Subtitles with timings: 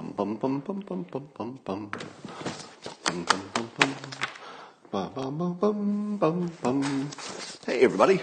[0.00, 1.90] Bum bum bum bum bum bum bum bum.
[3.04, 3.94] Bum bum bum bum.
[4.90, 7.10] Bum bum bum bum bum bum.
[7.66, 8.18] Hey everybody.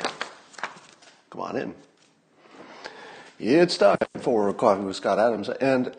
[1.29, 1.75] Come on in.
[3.37, 5.95] It's time for Coffee with Scott Adams, and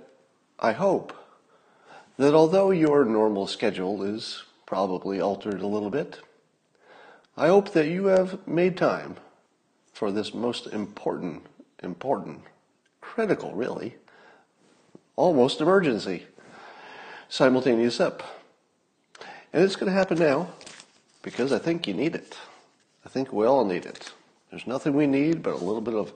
[0.59, 1.13] I hope
[2.17, 6.19] that although your normal schedule is probably altered a little bit,
[7.37, 9.15] I hope that you have made time
[9.93, 11.47] for this most important,
[11.85, 12.41] important,
[13.01, 13.95] critical, really,
[15.19, 16.25] almost emergency
[17.29, 18.23] simultaneous sip.
[19.53, 20.49] And it's going to happen now
[21.23, 22.39] because I think you need it.
[23.05, 24.13] I think we all need it.
[24.51, 26.13] There's nothing we need but a little bit of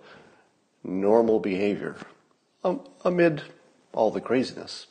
[0.84, 1.96] normal behavior
[2.65, 3.43] um, amid
[3.93, 4.87] all the craziness.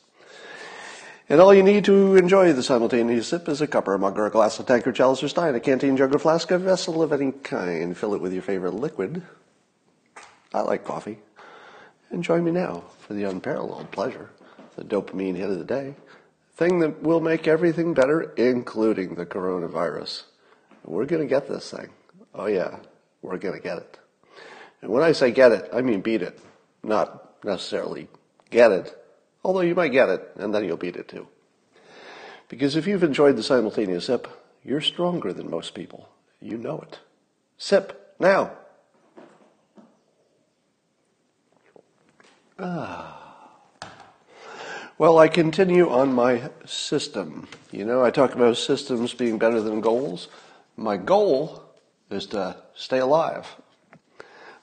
[1.28, 4.18] And all you need to enjoy the simultaneous sip is a cup or a mug
[4.18, 7.02] or a glass, a tankard, chalice or stein, a canteen, jug or flask, a vessel
[7.02, 7.96] of any kind.
[7.96, 9.22] Fill it with your favorite liquid.
[10.52, 11.18] I like coffee.
[12.12, 14.28] And join me now for the unparalleled pleasure,
[14.76, 15.94] the dopamine hit of the day,
[16.54, 20.24] thing that will make everything better, including the coronavirus.
[20.84, 21.88] We're going to get this thing.
[22.34, 22.76] Oh yeah,
[23.22, 23.98] we're going to get it.
[24.82, 26.38] And when I say get it, I mean beat it,
[26.82, 28.08] not necessarily
[28.50, 28.94] get it,
[29.42, 31.26] although you might get it and then you'll beat it too.
[32.48, 34.28] Because if you've enjoyed the simultaneous sip,
[34.62, 36.10] you're stronger than most people.
[36.40, 36.98] You know it.
[37.56, 38.52] Sip now.
[42.64, 43.18] Ah.
[44.96, 47.48] Well, I continue on my system.
[47.72, 50.28] You know, I talk about systems being better than goals.
[50.76, 51.64] My goal
[52.08, 53.48] is to stay alive.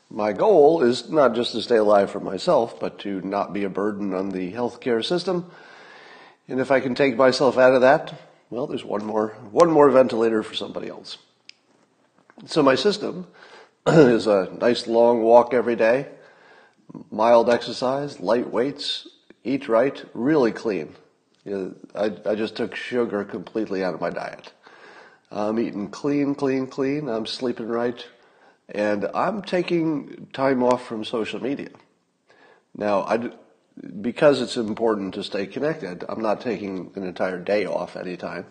[0.10, 3.70] My goal is not just to stay alive for myself, but to not be a
[3.70, 5.52] burden on the healthcare system.
[6.48, 8.14] And if I can take myself out of that,
[8.50, 11.18] well, there's one more, one more ventilator for somebody else.
[12.46, 13.28] So my system
[13.88, 16.08] is a nice long walk every day,
[17.12, 19.08] mild exercise, light weights,
[19.44, 20.96] eat right, really clean.
[21.96, 24.54] I, I just took sugar completely out of my diet.
[25.32, 27.08] I'm eating clean, clean, clean.
[27.08, 28.06] I'm sleeping right.
[28.70, 31.70] And I'm taking time off from social media.
[32.76, 33.32] Now, I,
[34.02, 38.46] because it's important to stay connected, I'm not taking an entire day off anytime.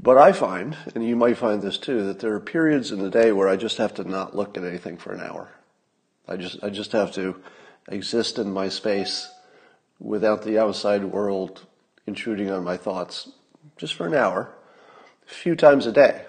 [0.00, 3.10] But I find, and you might find this too, that there are periods in the
[3.10, 5.50] day where I just have to not look at anything for an hour.
[6.32, 7.36] I just, I just have to
[7.88, 9.30] exist in my space
[10.00, 11.66] without the outside world
[12.06, 13.30] intruding on my thoughts
[13.76, 14.54] just for an hour,
[15.28, 16.24] a few times a day.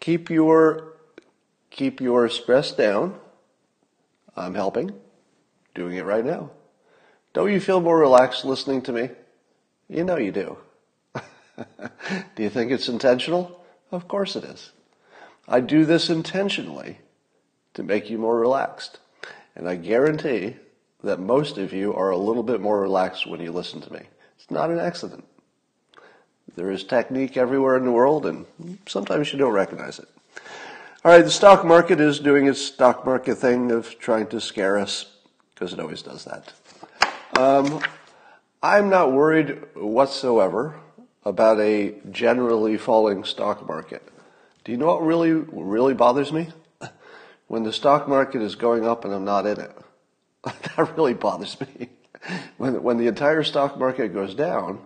[0.00, 0.92] Keep your,
[1.70, 3.18] keep your stress down.
[4.36, 4.92] I'm helping,
[5.74, 6.50] doing it right now.
[7.32, 9.08] Don't you feel more relaxed listening to me?
[9.88, 10.58] You know you do.
[11.14, 13.64] do you think it's intentional?
[13.90, 14.72] Of course it is.
[15.48, 16.98] I do this intentionally
[17.74, 18.98] to make you more relaxed.
[19.54, 20.56] And I guarantee
[21.02, 24.00] that most of you are a little bit more relaxed when you listen to me.
[24.36, 25.24] It's not an accident.
[26.56, 28.46] There is technique everywhere in the world, and
[28.86, 30.08] sometimes you don't recognize it.
[31.04, 34.78] All right, the stock market is doing its stock market thing of trying to scare
[34.78, 35.06] us,
[35.54, 36.52] because it always does that.
[37.38, 37.82] Um,
[38.62, 40.76] I'm not worried whatsoever
[41.24, 44.02] about a generally falling stock market.
[44.64, 46.48] Do you know what really, really bothers me?
[47.46, 49.76] When the stock market is going up and I'm not in it.
[50.44, 51.88] that really bothers me.
[52.56, 54.80] When, when the entire stock market goes down,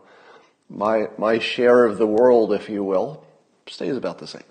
[0.69, 3.25] my, my share of the world, if you will,
[3.69, 4.43] stays about the same.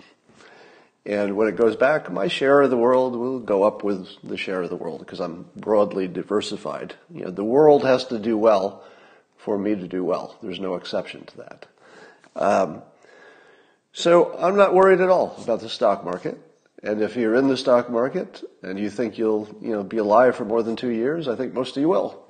[1.06, 4.36] And when it goes back, my share of the world will go up with the
[4.36, 6.96] share of the world because I'm broadly diversified.
[7.14, 8.84] You know, the world has to do well
[9.38, 10.36] for me to do well.
[10.44, 11.66] There's no exception to that.
[12.36, 12.82] Um,
[13.94, 16.38] so I'm not worried at all about the stock market.
[16.84, 20.36] And if you're in the stock market and you think you'll, you know, be alive
[20.36, 22.24] for more than two years, I think most of you will.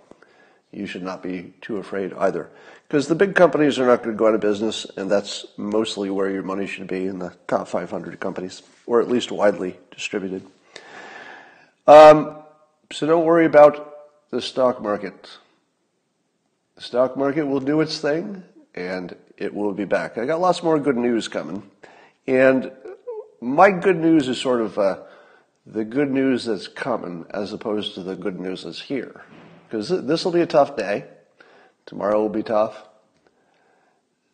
[0.72, 2.50] You should not be too afraid either.
[2.88, 6.10] Because the big companies are not going to go out of business, and that's mostly
[6.10, 10.46] where your money should be in the top 500 companies, or at least widely distributed.
[11.86, 12.38] Um,
[12.92, 13.96] so don't worry about
[14.30, 15.30] the stock market.
[16.76, 18.44] The stock market will do its thing,
[18.76, 20.18] and it will be back.
[20.18, 21.70] I got lots more good news coming.
[22.28, 22.72] And
[23.42, 25.00] my good news is sort of uh,
[25.66, 29.22] the good news that's coming as opposed to the good news that's here.
[29.68, 31.06] Because this will be a tough day.
[31.86, 32.88] Tomorrow will be tough.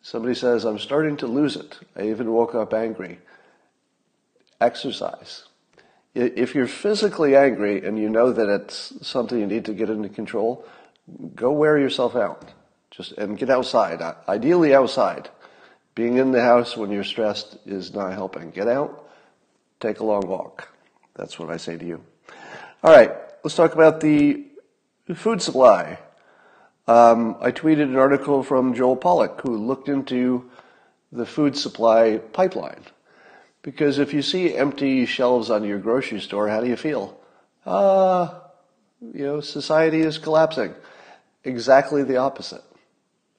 [0.02, 1.78] Somebody says, I'm starting to lose it.
[1.96, 3.18] I even woke up angry.
[4.60, 5.44] Exercise.
[6.14, 10.08] If you're physically angry and you know that it's something you need to get into
[10.08, 10.64] control,
[11.34, 12.52] go wear yourself out.
[12.90, 14.00] Just, and get outside.
[14.28, 15.30] Ideally outside.
[15.94, 18.50] Being in the house when you're stressed is not helping.
[18.50, 19.08] Get out,
[19.80, 20.68] take a long walk.
[21.14, 22.02] That's what I say to you.
[22.82, 23.12] All right,
[23.44, 24.44] let's talk about the
[25.14, 25.98] food supply.
[26.86, 30.50] Um, I tweeted an article from Joel Pollak who looked into
[31.12, 32.84] the food supply pipeline.
[33.62, 37.18] Because if you see empty shelves on your grocery store, how do you feel?
[37.64, 38.40] Ah, uh,
[39.00, 40.74] you know, society is collapsing.
[41.44, 42.64] Exactly the opposite.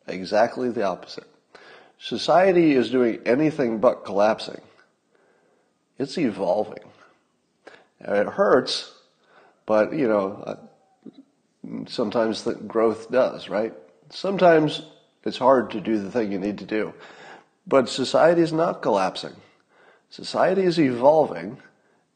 [0.08, 1.28] Exactly the opposite.
[2.00, 4.62] Society is doing anything but collapsing.
[5.98, 6.84] It's evolving.
[8.00, 8.94] It hurts,
[9.66, 13.74] but you know, uh, sometimes the growth does, right?
[14.10, 14.84] Sometimes
[15.24, 16.94] it's hard to do the thing you need to do.
[17.66, 19.36] But society is not collapsing.
[20.10, 21.58] Society is evolving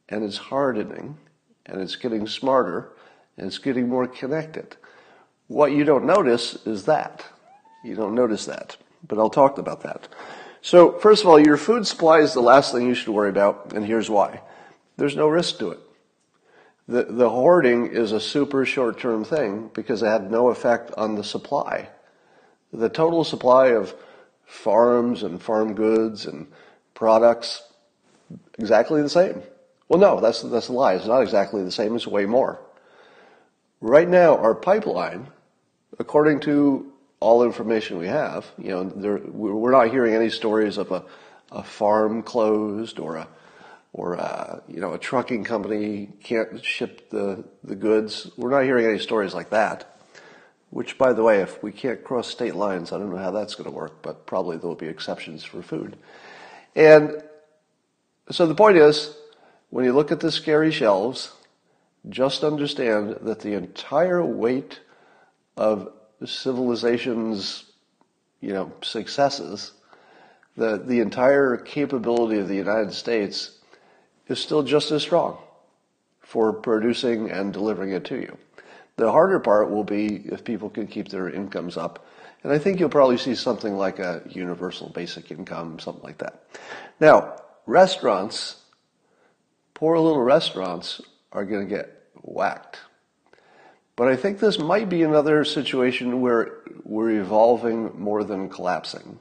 [0.07, 1.17] and it's hardening
[1.65, 2.91] and it's getting smarter
[3.37, 4.75] and it's getting more connected.
[5.47, 7.25] What you don't notice is that.
[7.83, 8.77] You don't notice that.
[9.07, 10.07] But I'll talk about that.
[10.61, 13.71] So, first of all, your food supply is the last thing you should worry about,
[13.73, 14.41] and here's why.
[14.97, 15.79] There's no risk to it.
[16.87, 21.15] The, the hoarding is a super short term thing because it had no effect on
[21.15, 21.89] the supply.
[22.73, 23.93] The total supply of
[24.45, 26.47] farms and farm goods and
[26.93, 27.63] products,
[28.57, 29.43] exactly the same.
[29.87, 30.95] Well, no, that's, that's a lie.
[30.95, 31.95] It's not exactly the same.
[31.95, 32.59] It's way more.
[33.81, 35.27] Right now, our pipeline,
[35.99, 36.88] according to
[37.19, 41.03] all information we have, you know, there, we're not hearing any stories of a,
[41.51, 43.27] a farm closed or a,
[43.91, 48.29] or a, you know, a trucking company can't ship the, the goods.
[48.37, 49.97] We're not hearing any stories like that.
[50.69, 53.55] Which, by the way, if we can't cross state lines, I don't know how that's
[53.55, 55.97] going to work, but probably there will be exceptions for food.
[56.75, 57.23] And
[58.29, 59.15] so the point is,
[59.71, 61.31] when you look at the scary shelves,
[62.07, 64.79] just understand that the entire weight
[65.57, 65.91] of
[66.27, 67.65] civilization's,
[68.41, 69.73] you know, successes,
[70.57, 73.57] the, the entire capability of the United States
[74.27, 75.37] is still just as strong
[76.21, 78.37] for producing and delivering it to you.
[78.97, 82.05] The harder part will be if people can keep their incomes up.
[82.43, 86.43] And I think you'll probably see something like a universal basic income, something like that.
[86.99, 88.57] Now, restaurants,
[89.73, 91.01] poor little restaurants,
[91.31, 92.79] are going to get whacked.
[93.99, 99.19] But I think this might be another situation where we're evolving more than collapsing.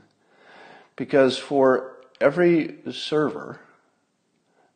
[0.94, 3.58] Because for every server,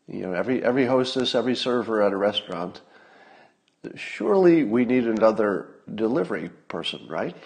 [0.09, 2.81] you know, every, every hostess, every server at a restaurant,
[3.95, 7.37] surely we need another delivery person, right?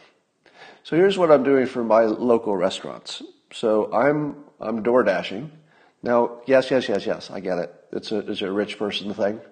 [0.83, 3.23] So here's what I'm doing for my local restaurants.
[3.53, 5.51] So I'm I'm door dashing.
[6.03, 7.75] Now, yes, yes, yes, yes, I get it.
[7.93, 9.43] It's a it's a rich person thing.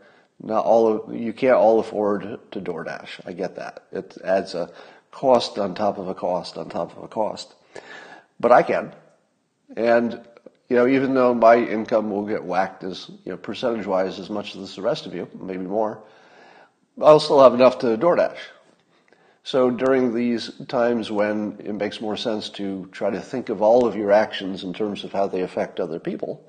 [0.43, 3.21] Not all of you can't all afford to DoorDash.
[3.27, 3.85] I get that.
[3.93, 4.71] It adds a
[5.11, 7.55] cost on top of a cost on top of a cost.
[8.41, 8.93] But I can.
[9.77, 10.21] And
[10.69, 14.31] you know, even though my income will get whacked as you know, percentage wise as
[14.31, 16.03] much as the rest of you, maybe more,
[17.01, 18.39] I'll still have enough to DoorDash.
[19.43, 23.87] So during these times when it makes more sense to try to think of all
[23.87, 26.43] of your actions in terms of how they affect other people,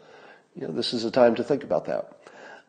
[0.55, 2.14] you know, this is a time to think about that.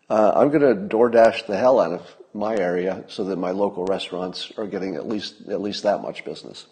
[0.08, 3.84] Uh, I'm going to DoorDash the hell out of my area so that my local
[3.84, 6.66] restaurants are getting at least at least that much business.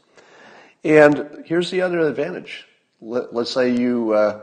[0.84, 2.66] And here's the other advantage.
[3.00, 4.42] Let, us say you, uh,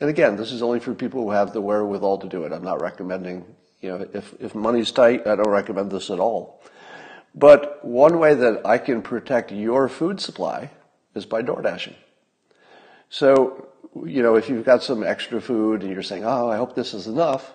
[0.00, 2.52] and again, this is only for people who have the wherewithal to do it.
[2.52, 3.44] I'm not recommending
[3.82, 6.62] you know, if, if money's tight, I don't recommend this at all.
[7.34, 10.70] But one way that I can protect your food supply
[11.14, 11.96] is by DoorDashing.
[13.10, 13.68] So,
[14.06, 16.94] you know, if you've got some extra food and you're saying, oh, I hope this
[16.94, 17.52] is enough.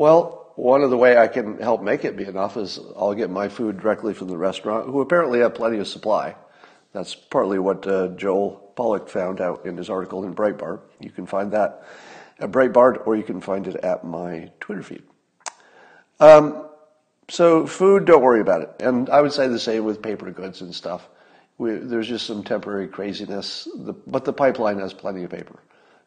[0.00, 3.28] Well, one of the way I can help make it be enough is I'll get
[3.28, 6.36] my food directly from the restaurant, who apparently have plenty of supply.
[6.94, 10.80] That's partly what uh, Joel Pollak found out in his article in Breitbart.
[11.00, 11.84] You can find that
[12.38, 15.02] at Breitbart or you can find it at my Twitter feed.
[16.18, 16.66] Um,
[17.28, 18.70] so food, don't worry about it.
[18.80, 21.06] And I would say the same with paper goods and stuff.
[21.58, 25.60] We, there's just some temporary craziness, the, but the pipeline has plenty of paper.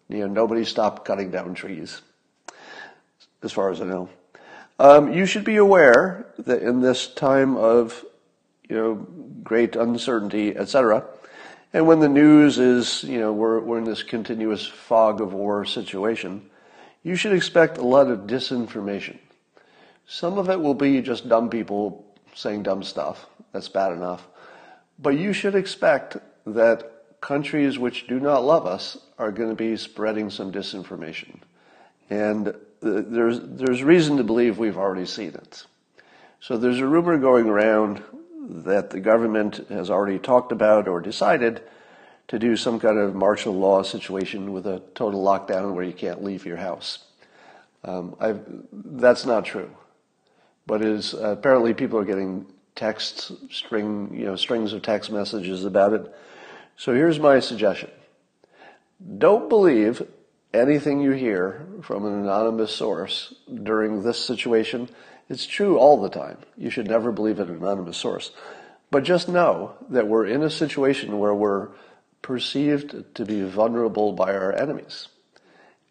[0.10, 2.02] You know, nobody stopped cutting down trees,
[3.44, 4.10] as far as I know.
[4.80, 8.04] Um, you should be aware that in this time of,
[8.68, 8.96] you know,
[9.44, 11.06] great uncertainty, etc.,
[11.76, 15.66] and when the news is, you know, we're, we're in this continuous fog of war
[15.66, 16.48] situation,
[17.02, 19.18] you should expect a lot of disinformation.
[20.06, 23.26] Some of it will be just dumb people saying dumb stuff.
[23.52, 24.28] That's bad enough.
[25.00, 29.76] But you should expect that countries which do not love us are going to be
[29.76, 31.40] spreading some disinformation.
[32.10, 35.66] And there's, there's reason to believe we've already seen it.
[36.40, 38.04] So there's a rumor going around
[38.66, 41.62] that the government has already talked about or decided
[42.28, 46.24] to do some kind of martial law situation with a total lockdown where you can't
[46.24, 47.00] leave your house.
[47.84, 48.16] Um,
[48.72, 49.70] that's not true
[50.66, 55.66] but is uh, apparently people are getting texts, string, you know, strings of text messages
[55.66, 56.14] about it.
[56.78, 57.92] So here's my suggestion.
[59.18, 60.02] Don't believe
[60.54, 63.34] anything you hear from an anonymous source
[63.64, 64.90] during this situation.
[65.30, 66.38] It's true all the time.
[66.58, 68.32] You should never believe an anonymous source.
[68.92, 71.70] But just know that we're in a situation where we're
[72.22, 75.08] perceived to be vulnerable by our enemies.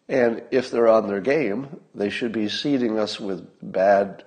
[0.07, 4.23] And if they're on their game, they should be seeding us with bad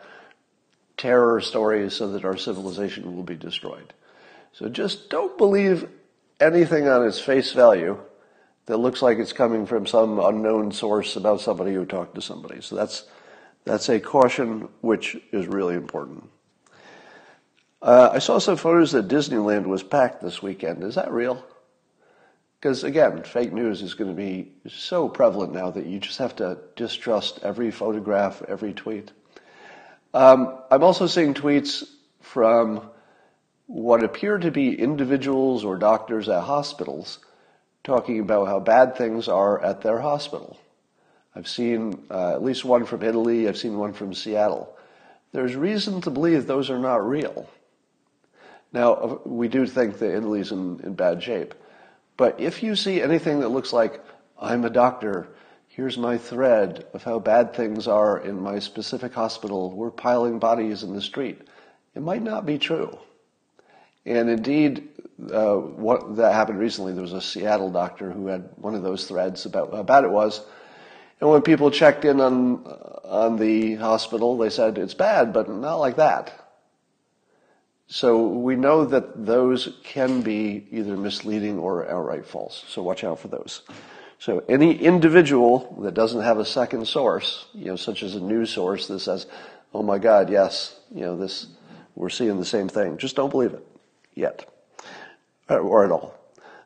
[0.96, 3.92] terror stories so that our civilization will be destroyed.
[4.52, 5.88] So just don't believe
[6.40, 7.98] anything on its face value
[8.66, 12.60] that looks like it's coming from some unknown source about somebody who talked to somebody.
[12.60, 13.04] So that's
[13.64, 16.28] that's a caution which is really important.
[17.82, 20.82] Uh, I saw some photos that Disneyland was packed this weekend.
[20.82, 21.44] Is that real?
[22.58, 26.34] Because again, fake news is going to be so prevalent now that you just have
[26.36, 29.12] to distrust every photograph, every tweet.
[30.14, 31.84] Um, I'm also seeing tweets
[32.20, 32.80] from
[33.66, 37.18] what appear to be individuals or doctors at hospitals
[37.86, 40.58] talking about how bad things are at their hospital.
[41.34, 44.76] I've seen uh, at least one from Italy, I've seen one from Seattle.
[45.32, 47.48] There's reason to believe those are not real.
[48.72, 51.54] Now, we do think that Italy's in, in bad shape.
[52.16, 54.02] But if you see anything that looks like,
[54.40, 55.28] I'm a doctor,
[55.68, 60.82] here's my thread of how bad things are in my specific hospital, we're piling bodies
[60.82, 61.40] in the street,
[61.94, 62.98] it might not be true.
[64.04, 64.88] And indeed,
[65.32, 69.06] uh, what that happened recently, there was a Seattle doctor who had one of those
[69.06, 70.40] threads about how bad it was.
[71.20, 72.66] And when people checked in on,
[73.04, 76.46] on the hospital, they said, it's bad, but not like that.
[77.88, 82.64] So we know that those can be either misleading or outright false.
[82.68, 83.62] So watch out for those.
[84.18, 88.50] So any individual that doesn't have a second source, you know, such as a news
[88.50, 89.26] source that says,
[89.74, 91.46] "Oh my God, yes, you know, this,
[91.94, 93.64] we're seeing the same thing," just don't believe it
[94.14, 94.46] yet,
[95.48, 96.14] or at all.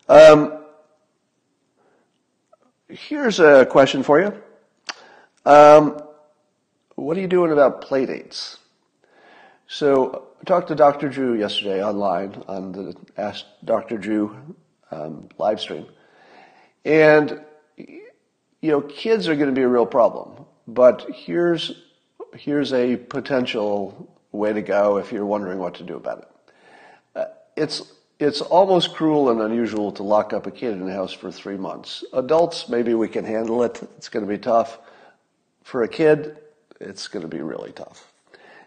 [0.08, 0.64] Um,
[2.88, 4.34] here's a question for you.
[5.44, 6.02] Um,
[6.96, 8.58] what are you doing about playdates?
[9.66, 11.08] So I talked to Dr.
[11.08, 13.98] Drew yesterday online on the Ask Dr.
[13.98, 14.36] Drew
[14.90, 15.86] um, live stream.
[16.84, 17.40] And,
[17.76, 18.00] you
[18.62, 20.44] know, kids are going to be a real problem.
[20.66, 21.72] But here's,
[22.34, 26.28] here's a potential way to go if you're wondering what to do about it.
[27.14, 27.24] Uh,
[27.56, 31.32] it's, it's almost cruel and unusual to lock up a kid in a house for
[31.32, 32.04] three months.
[32.12, 33.80] Adults, maybe we can handle it.
[33.96, 34.78] It's going to be tough.
[35.64, 36.36] For a kid,
[36.80, 38.12] it's going to be really tough.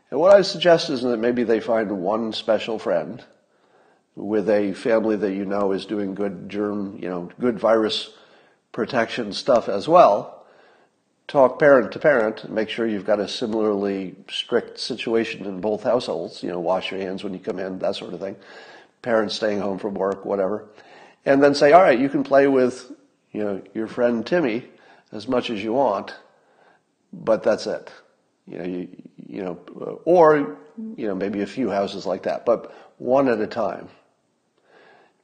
[0.10, 3.24] And what I suggest is that maybe they find one special friend
[4.16, 8.10] with a family that you know is doing good germ, you know, good virus
[8.72, 10.46] protection stuff as well.
[11.28, 16.42] Talk parent to parent, make sure you've got a similarly strict situation in both households,
[16.42, 18.36] you know, wash your hands when you come in, that sort of thing.
[19.04, 20.70] Parents staying home from work, whatever.
[21.26, 22.92] And then say, all right, you can play with,
[23.32, 24.66] you know, your friend Timmy
[25.12, 26.16] as much as you want,
[27.14, 27.92] but that's it.
[28.48, 28.88] You know, you,
[29.28, 30.58] you know, uh, or,
[30.98, 33.90] you know, maybe a few houses like that, but one at a time.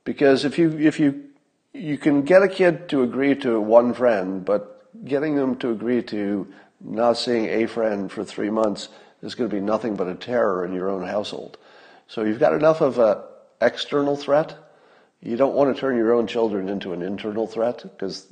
[0.03, 1.25] Because if you, if you,
[1.73, 6.01] you can get a kid to agree to one friend, but getting them to agree
[6.03, 6.47] to
[6.81, 8.89] not seeing a friend for three months
[9.21, 11.57] is going to be nothing but a terror in your own household.
[12.07, 13.17] So you've got enough of an
[13.61, 14.57] external threat.
[15.21, 18.27] You don't want to turn your own children into an internal threat because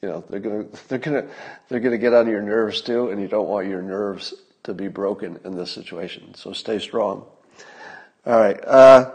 [0.00, 1.26] you know they're gonna they're gonna
[1.68, 4.88] they're gonna get on your nerves too, and you don't want your nerves to be
[4.88, 6.34] broken in this situation.
[6.34, 7.26] So stay strong.
[8.24, 8.64] All right.
[8.64, 9.10] Uh,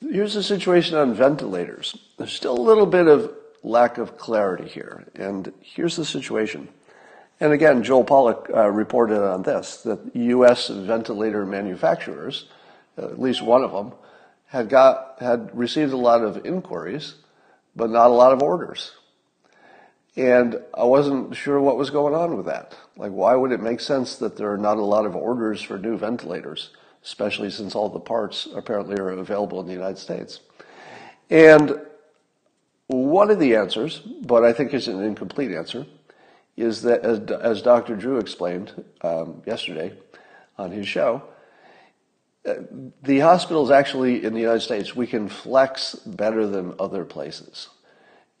[0.00, 1.96] here's the situation on ventilators.
[2.16, 6.68] There's still a little bit of lack of clarity here, and here's the situation.
[7.40, 10.68] And again, Joel Pollak uh, reported on this that U.S.
[10.68, 12.46] ventilator manufacturers,
[12.96, 13.92] at least one of them,
[14.46, 17.14] had got had received a lot of inquiries,
[17.74, 18.92] but not a lot of orders.
[20.16, 22.76] And I wasn't sure what was going on with that.
[22.96, 25.76] Like, why would it make sense that there are not a lot of orders for
[25.76, 26.70] new ventilators,
[27.02, 30.40] especially since all the parts apparently are available in the United States?
[31.30, 31.80] And
[32.86, 35.86] one of the answers, but I think it's an incomplete answer,
[36.56, 37.96] is that, as, as Dr.
[37.96, 39.94] Drew explained um, yesterday
[40.56, 41.22] on his show,
[43.02, 47.68] the hospitals actually in the United States, we can flex better than other places.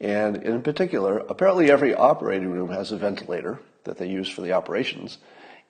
[0.00, 4.52] And in particular, apparently every operating room has a ventilator that they use for the
[4.52, 5.18] operations.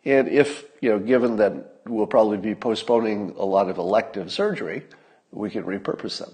[0.04, 4.84] And if, you know, given that we'll probably be postponing a lot of elective surgery,
[5.30, 6.32] we can repurpose them.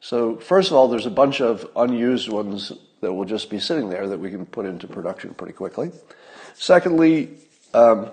[0.00, 3.88] So first of all, there's a bunch of unused ones that will just be sitting
[3.88, 5.92] there that we can put into production pretty quickly.
[6.54, 7.30] Secondly,
[7.74, 8.10] um,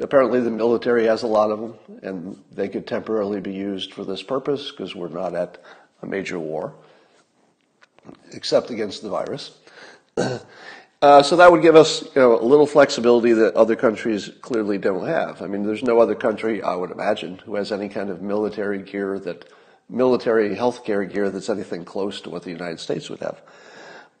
[0.00, 4.04] apparently the military has a lot of them, and they could temporarily be used for
[4.04, 5.58] this purpose because we're not at
[6.02, 6.74] a major war,
[8.32, 9.58] except against the virus.
[11.00, 14.78] Uh, so that would give us, you know, a little flexibility that other countries clearly
[14.78, 15.40] don't have.
[15.40, 18.82] I mean, there's no other country, I would imagine, who has any kind of military
[18.82, 19.48] gear that,
[19.88, 23.40] military healthcare gear that's anything close to what the United States would have.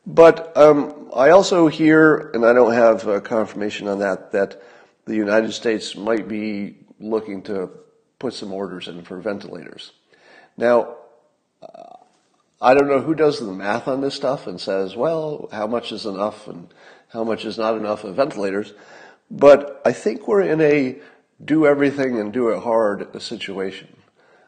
[0.06, 4.62] But um, I also hear, and I don't have uh, confirmation on that, that
[5.08, 7.70] the United States might be looking to
[8.18, 9.92] put some orders in for ventilators.
[10.56, 10.96] Now,
[12.60, 15.92] I don't know who does the math on this stuff and says, well, how much
[15.92, 16.68] is enough and
[17.08, 18.74] how much is not enough of ventilators.
[19.30, 20.98] But I think we're in a
[21.42, 23.88] do everything and do it hard situation.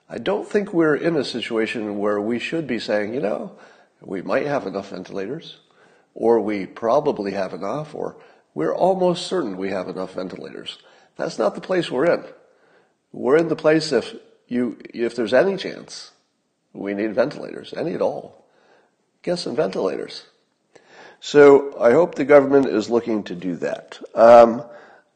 [0.09, 3.53] I don't think we're in a situation where we should be saying, you know,
[4.01, 5.59] we might have enough ventilators,
[6.15, 8.17] or we probably have enough, or
[8.55, 10.79] we're almost certain we have enough ventilators.
[11.17, 12.25] That's not the place we're in.
[13.13, 14.15] We're in the place if
[14.49, 16.13] you, if there's any chance
[16.73, 18.45] we need ventilators, any at all.
[19.23, 20.27] Get some ventilators.
[21.21, 24.01] So I hope the government is looking to do that.
[24.15, 24.65] Um,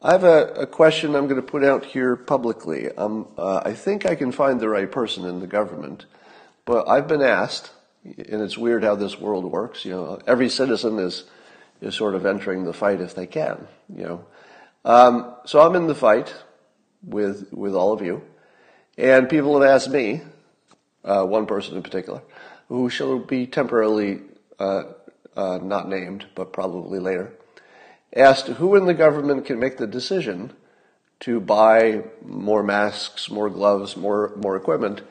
[0.01, 2.91] I have a, a, question I'm going to put out here publicly.
[2.91, 6.05] Um, uh, I think I can find the right person in the government,
[6.65, 7.71] but I've been asked,
[8.03, 9.83] and it's weird how this world works.
[9.83, 11.23] You know, every citizen is
[11.81, 13.67] is sort of entering the fight if they can.
[13.95, 14.25] You know,
[14.83, 16.33] um, so I'm in the fight
[17.03, 18.23] with with all of you,
[18.97, 20.21] and people have asked me
[21.03, 22.21] uh, one person in particular,
[22.69, 24.21] who shall be temporarily
[24.59, 24.83] uh,
[25.35, 27.33] uh, not named, but probably later,
[28.15, 30.51] asked who in the government can make the decision
[31.21, 35.01] to buy more masks, more gloves, more more equipment,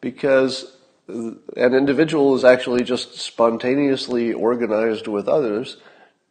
[0.00, 0.76] because
[1.08, 5.76] an individual is actually just spontaneously organized with others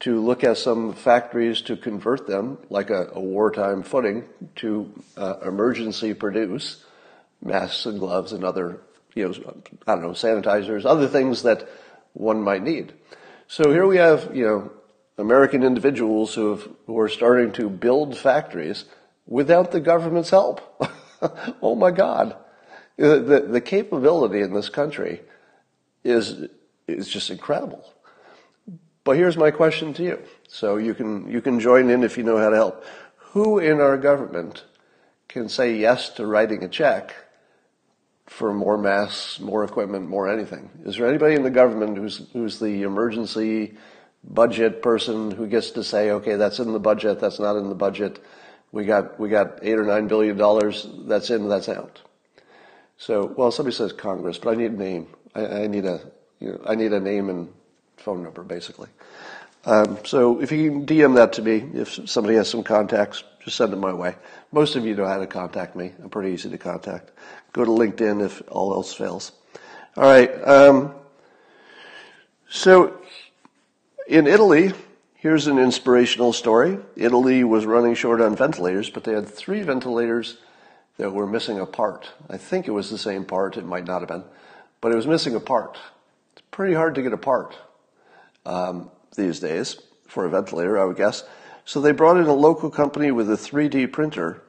[0.04, 5.36] to look at some factories to convert them, like a, a wartime footing, to uh,
[5.46, 6.84] emergency produce
[7.42, 8.82] masks and gloves and other
[9.16, 9.54] you know,
[9.88, 11.68] I don't know, sanitizers, other things that
[12.14, 12.94] one might need.
[13.48, 14.72] So here we have, you know,
[15.18, 18.86] American individuals who, have, who are starting to build factories
[19.28, 20.62] without the government's help.
[21.62, 22.36] oh my God.
[22.98, 25.22] The, the, the capability in this country
[26.04, 26.48] is,
[26.88, 27.93] is just incredible.
[29.04, 30.20] But here's my question to you.
[30.48, 32.86] So you can, you can join in if you know how to help.
[33.34, 34.64] Who in our government
[35.28, 37.14] can say yes to writing a check
[38.28, 40.70] for more masks, more equipment, more anything.
[40.86, 43.78] Is there anybody in the government who's who's the emergency
[44.24, 47.76] budget person who gets to say, okay, that's in the budget, that's not in the
[47.76, 48.24] budget.
[48.72, 50.88] We got we got eight or nine billion dollars.
[51.06, 52.02] That's in, that's out.
[52.98, 55.08] So, well, somebody says Congress, but I need a name.
[55.36, 56.00] I, I need a
[56.40, 57.50] you know, I need a name and
[58.04, 58.90] phone number, basically.
[59.66, 63.58] Um, so if you can DM that to me, if somebody has some contacts, just
[63.58, 64.16] send them my way.
[64.52, 65.94] Most of you know how to contact me.
[66.02, 67.12] I'm pretty easy to contact.
[67.54, 69.32] Go to LinkedIn if all else fails.
[69.96, 70.30] All right.
[70.44, 70.94] Um,
[72.50, 73.00] so
[74.08, 74.74] in Italy,
[75.16, 76.78] here's an inspirational story.
[76.96, 80.38] Italy was running short on ventilators, but they had three ventilators
[80.98, 82.12] that were missing a part.
[82.30, 83.58] I think it was the same part.
[83.58, 84.24] It might not have been,
[84.82, 85.78] but it was missing a part.
[86.34, 87.56] It's pretty hard to get a part.
[88.46, 89.78] Um, these days
[90.08, 91.24] for a ventilator, I would guess.
[91.66, 94.44] So they brought in a local company with a 3D printer,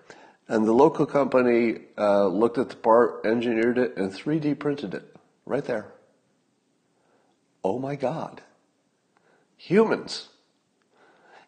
[0.49, 5.17] and the local company uh, looked at the part, engineered it, and 3D printed it
[5.47, 5.93] right there.
[7.63, 8.43] Oh my God.
[9.57, 10.29] Humans.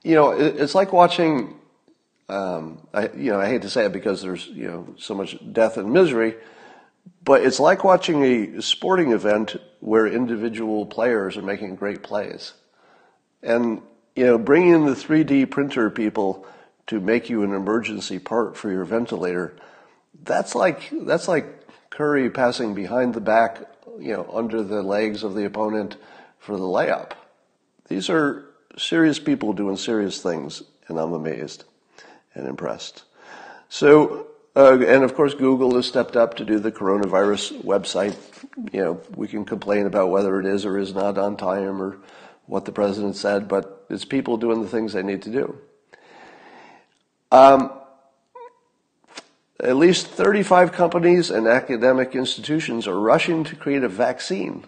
[0.02, 1.56] You know, it's like watching,
[2.28, 5.37] um, I, you know, I hate to say it because there's, you know, so much
[5.52, 6.37] death and misery,
[7.24, 9.56] but it's like watching a sporting event
[9.87, 12.55] where individual players are making great plays.
[13.40, 13.81] And,
[14.16, 16.44] you know, bringing in the 3D printer people
[16.88, 19.55] to make you an emergency part for your ventilator,
[20.25, 21.46] that's like, that's like
[21.88, 23.61] Curry passing behind the back,
[24.01, 25.96] you know, under the legs of the opponent
[26.40, 27.12] for the layup.
[27.87, 28.44] These are
[28.77, 31.62] serious people doing serious things, and I'm amazed
[32.35, 33.05] and impressed.
[33.68, 38.16] So, uh, and of course, Google has stepped up to do the coronavirus website.
[38.73, 41.99] You know, we can complain about whether it is or is not on time or
[42.47, 45.59] what the president said, but it's people doing the things they need to do.
[47.31, 47.73] Um,
[49.61, 54.64] at least 35 companies and academic institutions are rushing to create a vaccine.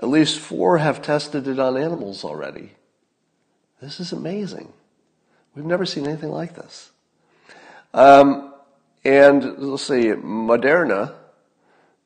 [0.00, 2.72] At least four have tested it on animals already.
[3.80, 4.72] This is amazing.
[5.54, 6.90] We've never seen anything like this.
[7.92, 8.54] Um,
[9.04, 11.14] and let's see, Moderna,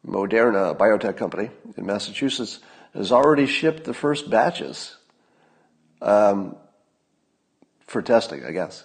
[0.07, 2.61] Moderna, a biotech company in Massachusetts,
[2.95, 4.97] has already shipped the first batches
[6.01, 6.57] um,
[7.87, 8.85] for testing, I guess.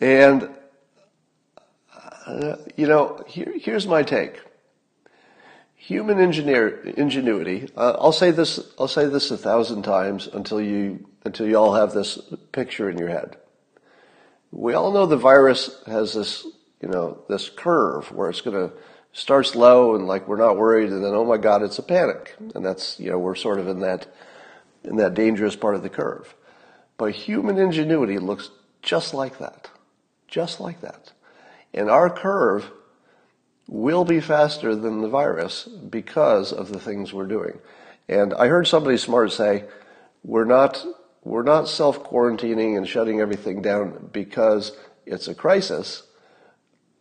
[0.00, 0.48] And,
[2.26, 4.40] uh, you know, here, here's my take.
[5.74, 11.06] Human engineer, ingenuity, uh, I'll say this, I'll say this a thousand times until you,
[11.24, 12.18] until you all have this
[12.52, 13.36] picture in your head.
[14.50, 16.44] We all know the virus has this,
[16.80, 18.74] you know, this curve where it's going to
[19.12, 22.36] starts low and like we're not worried and then oh my god it's a panic.
[22.54, 24.06] And that's you know we're sort of in that
[24.84, 26.34] in that dangerous part of the curve.
[26.96, 28.50] But human ingenuity looks
[28.82, 29.70] just like that
[30.28, 31.12] just like that.
[31.74, 32.70] And our curve
[33.66, 37.58] will be faster than the virus because of the things we're doing.
[38.08, 39.64] And i heard somebody smart say
[40.22, 40.84] we're not
[41.24, 44.72] we're not self quarantining and shutting everything down because
[45.06, 46.02] it's a crisis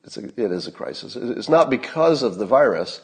[0.08, 1.17] it's a, it is a crisis.
[1.17, 3.01] It's not because of the virus.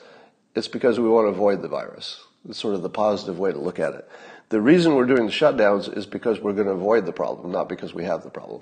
[0.56, 2.24] It's because we want to avoid the virus.
[2.48, 4.10] It's sort of the positive way to look at it.
[4.50, 7.68] The reason we're doing the shutdowns is because we're going to avoid the problem, not
[7.68, 8.62] because we have the problem.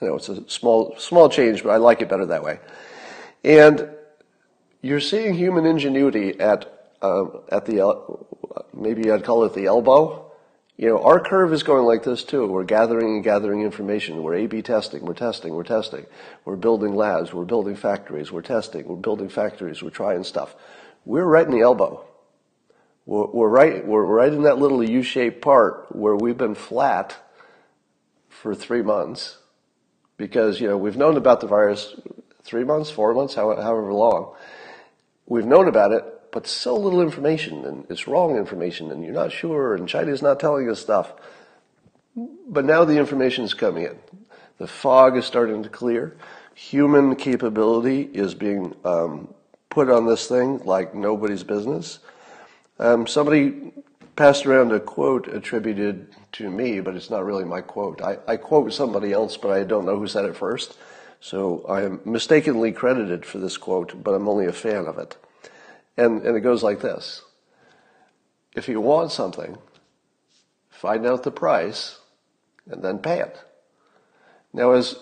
[0.00, 2.60] You know, it's a small, small change, but I like it better that way.
[3.42, 3.90] And
[4.80, 8.16] you're seeing human ingenuity at, um, at the,
[8.72, 10.27] maybe I'd call it the elbow
[10.78, 12.46] you know, our curve is going like this too.
[12.46, 14.22] We're gathering and gathering information.
[14.22, 15.04] We're A-B testing.
[15.04, 15.52] We're testing.
[15.52, 16.06] We're testing.
[16.44, 17.34] We're building labs.
[17.34, 18.30] We're building factories.
[18.30, 18.86] We're testing.
[18.86, 19.82] We're building factories.
[19.82, 20.54] We're trying stuff.
[21.04, 22.06] We're right in the elbow.
[23.06, 27.16] We're, we're right, we're right in that little U-shaped part where we've been flat
[28.28, 29.38] for three months
[30.16, 31.96] because, you know, we've known about the virus
[32.44, 34.34] three months, four months, however long.
[35.26, 39.32] We've known about it but so little information and it's wrong information and you're not
[39.32, 41.12] sure and China's not telling us stuff.
[42.48, 43.98] But now the information is coming in.
[44.58, 46.16] The fog is starting to clear.
[46.54, 49.32] Human capability is being um,
[49.70, 52.00] put on this thing like nobody's business.
[52.78, 53.72] Um, somebody
[54.16, 58.02] passed around a quote attributed to me, but it's not really my quote.
[58.02, 60.76] I, I quote somebody else, but I don't know who said it first.
[61.20, 65.16] So I am mistakenly credited for this quote, but I'm only a fan of it.
[65.98, 67.22] And, and it goes like this.
[68.54, 69.58] If you want something,
[70.70, 71.98] find out the price
[72.70, 73.36] and then pay it.
[74.52, 74.96] Now, as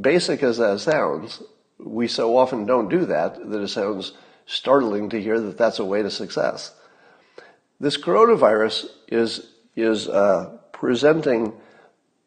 [0.00, 1.42] basic as that sounds,
[1.78, 4.12] we so often don't do that that it sounds
[4.46, 6.74] startling to hear that that's a way to success.
[7.80, 11.54] This coronavirus is, is uh, presenting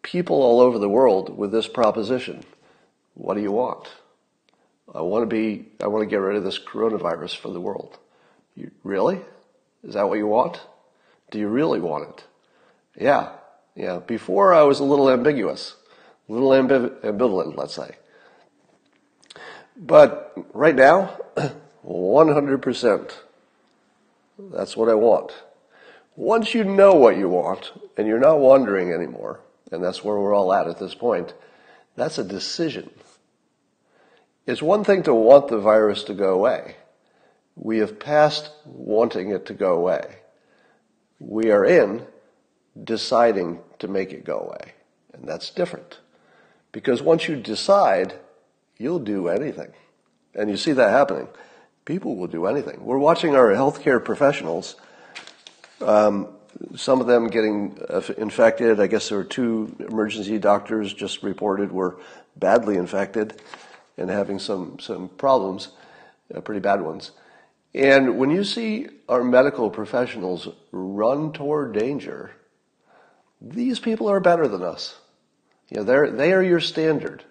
[0.02, 2.44] people all over the world with this proposition.
[3.14, 3.88] What do you want?
[4.94, 8.00] I want to be, I want to get rid of this coronavirus for the world.
[8.56, 9.20] You, really?
[9.84, 10.62] Is that what you want?
[11.32, 12.24] Do you really want it?
[13.00, 13.32] Yeah.
[13.76, 14.00] Yeah.
[14.00, 15.76] Before I was a little ambiguous,
[16.30, 17.96] a little ambiv- ambivalent, let's say.
[19.78, 21.18] But right now,
[21.86, 23.12] 100%.
[24.38, 25.32] That's what I want.
[26.15, 29.41] Once you know what you want and you're not wondering anymore,
[29.72, 31.34] and that's where we're all at at this point,
[31.96, 32.89] that's a decision.
[34.46, 36.76] It's one thing to want the virus to go away.
[37.56, 40.18] We have passed wanting it to go away.
[41.20, 42.06] We are in
[42.84, 44.74] deciding to make it go away.
[45.13, 46.00] And that's different.
[46.72, 48.13] Because once you decide,
[48.78, 49.72] you'll do anything.
[50.34, 51.30] And you see that happening.
[51.86, 52.84] People will do anything.
[52.84, 54.76] We're watching our healthcare professionals,
[55.82, 56.28] um,
[56.76, 58.80] some of them getting uh, infected.
[58.80, 61.98] I guess there were two emergency doctors just reported were
[62.36, 63.41] badly infected
[63.98, 65.70] and having some, some problems,
[66.34, 67.12] uh, pretty bad ones.
[67.76, 72.32] And when you see our medical professionals run toward danger,
[73.42, 74.98] these people are better than us.
[75.70, 77.26] You know, they're, they are your standard.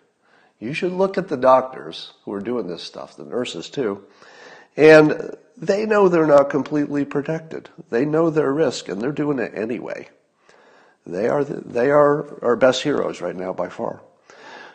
[0.61, 4.04] You should look at the doctors who are doing this stuff, the nurses too,
[4.76, 7.70] and they know they're not completely protected.
[7.88, 10.11] They know their risk and they're doing it anyway.
[11.07, 14.02] They are, the, they are our best heroes right now by far.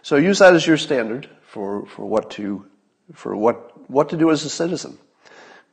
[0.01, 2.65] So use that as your standard for, for what to,
[3.13, 4.97] for what, what to do as a citizen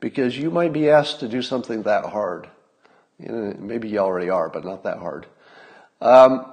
[0.00, 2.48] because you might be asked to do something that hard.
[3.18, 5.26] You know, maybe you already are, but not that hard.
[6.00, 6.52] Um,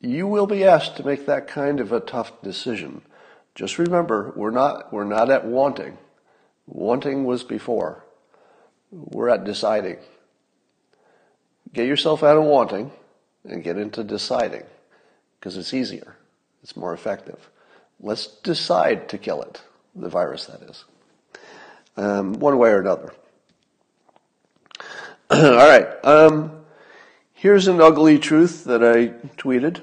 [0.00, 3.02] you will be asked to make that kind of a tough decision.
[3.54, 5.96] Just remember, we're not, we're not at wanting.
[6.66, 8.04] Wanting was before.
[8.90, 9.98] We're at deciding.
[11.72, 12.92] Get yourself out of wanting
[13.44, 14.64] and get into deciding
[15.38, 16.16] because it's easier.
[16.62, 17.50] It's more effective.
[18.00, 19.62] Let's decide to kill it,
[19.94, 20.84] the virus that is
[21.96, 23.12] um, one way or another.
[25.30, 25.86] All right.
[26.04, 26.64] Um,
[27.32, 29.80] here's an ugly truth that I tweeted,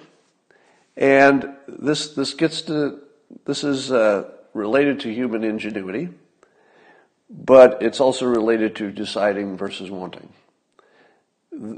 [0.95, 2.99] and this this gets to
[3.45, 6.09] this is uh, related to human ingenuity,
[7.29, 10.31] but it's also related to deciding versus wanting.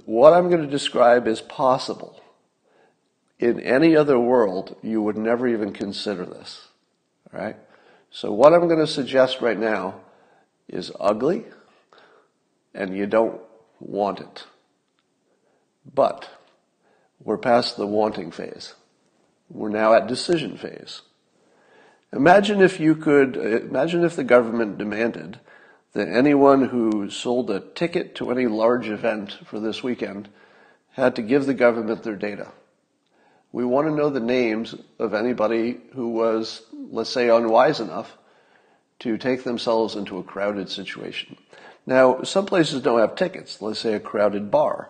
[0.05, 2.19] What I'm going to describe is possible.
[3.39, 6.67] in any other world, you would never even consider this.
[7.33, 7.57] All right?
[8.09, 9.95] So what I'm going to suggest right now
[10.67, 11.45] is ugly
[12.73, 13.41] and you don't
[13.79, 14.45] want it.
[15.93, 16.29] But
[17.23, 18.73] we're past the wanting phase.
[19.49, 21.01] We're now at decision phase.
[22.11, 25.39] Imagine if you could, imagine if the government demanded
[25.93, 30.29] that anyone who sold a ticket to any large event for this weekend
[30.91, 32.51] had to give the government their data.
[33.51, 38.17] We want to know the names of anybody who was, let's say, unwise enough
[39.03, 41.35] to take themselves into a crowded situation.
[41.85, 44.89] Now, some places don't have tickets, let's say a crowded bar,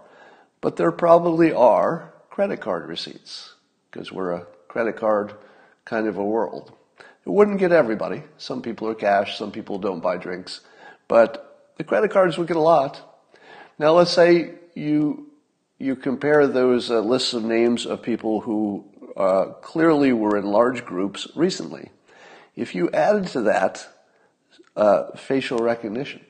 [0.61, 3.55] but there probably are credit card receipts
[3.89, 5.33] because we're a credit card
[5.85, 6.71] kind of a world.
[7.25, 8.21] It wouldn't get everybody.
[8.37, 10.61] Some people are cash, some people don't buy drinks,
[11.07, 13.19] but the credit cards would get a lot.
[13.79, 15.31] Now, let's say you
[15.79, 18.85] you compare those uh, lists of names of people who
[19.17, 21.89] uh, clearly were in large groups recently.
[22.55, 23.87] If you added to that
[24.75, 26.21] uh, facial recognition,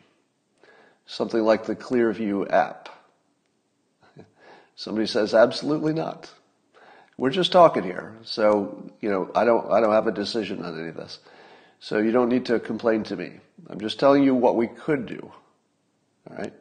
[1.05, 2.89] something like the Clearview app,
[4.75, 6.31] somebody says absolutely not.
[7.17, 10.79] We're just talking here, so you know I don't I don't have a decision on
[10.79, 11.19] any of this,
[11.79, 13.33] so you don't need to complain to me.
[13.69, 15.31] I'm just telling you what we could do.
[16.29, 16.53] All right,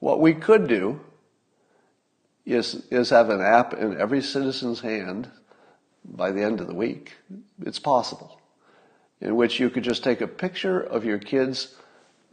[0.00, 1.00] what we could do
[2.44, 5.30] is, is have an app in every citizen's hand
[6.04, 7.12] by the end of the week.
[7.64, 8.40] It's possible.
[9.22, 11.76] In which you could just take a picture of your kids,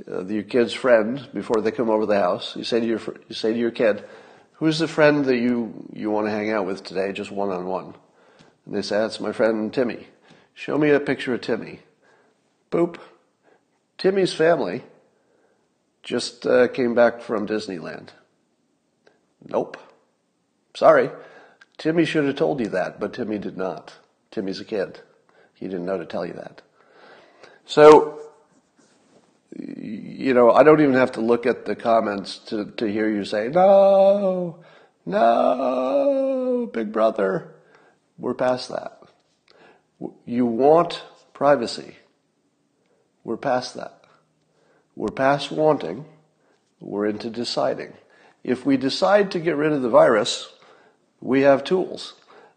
[0.07, 2.55] uh, your kid's friend before they come over the house.
[2.55, 4.03] You say to your, you say to your kid,
[4.53, 7.67] who's the friend that you, you want to hang out with today, just one on
[7.67, 7.93] one?
[8.65, 10.07] And they say, that's my friend Timmy.
[10.55, 11.81] Show me a picture of Timmy.
[12.71, 12.97] Boop.
[13.99, 14.83] Timmy's family
[16.01, 18.09] just uh, came back from Disneyland.
[19.47, 19.77] Nope.
[20.75, 21.11] Sorry.
[21.77, 23.93] Timmy should have told you that, but Timmy did not.
[24.31, 25.01] Timmy's a kid.
[25.53, 26.63] He didn't know to tell you that.
[27.69, 28.19] So,
[29.55, 33.23] you know, I don't even have to look at the comments to, to hear you
[33.23, 34.57] say, no,
[35.05, 37.53] no, big brother.
[38.17, 39.03] We're past that.
[40.25, 41.97] You want privacy.
[43.23, 44.03] We're past that.
[44.95, 46.05] We're past wanting.
[46.79, 47.93] We're into deciding.
[48.43, 50.51] If we decide to get rid of the virus,
[51.21, 52.15] we have tools.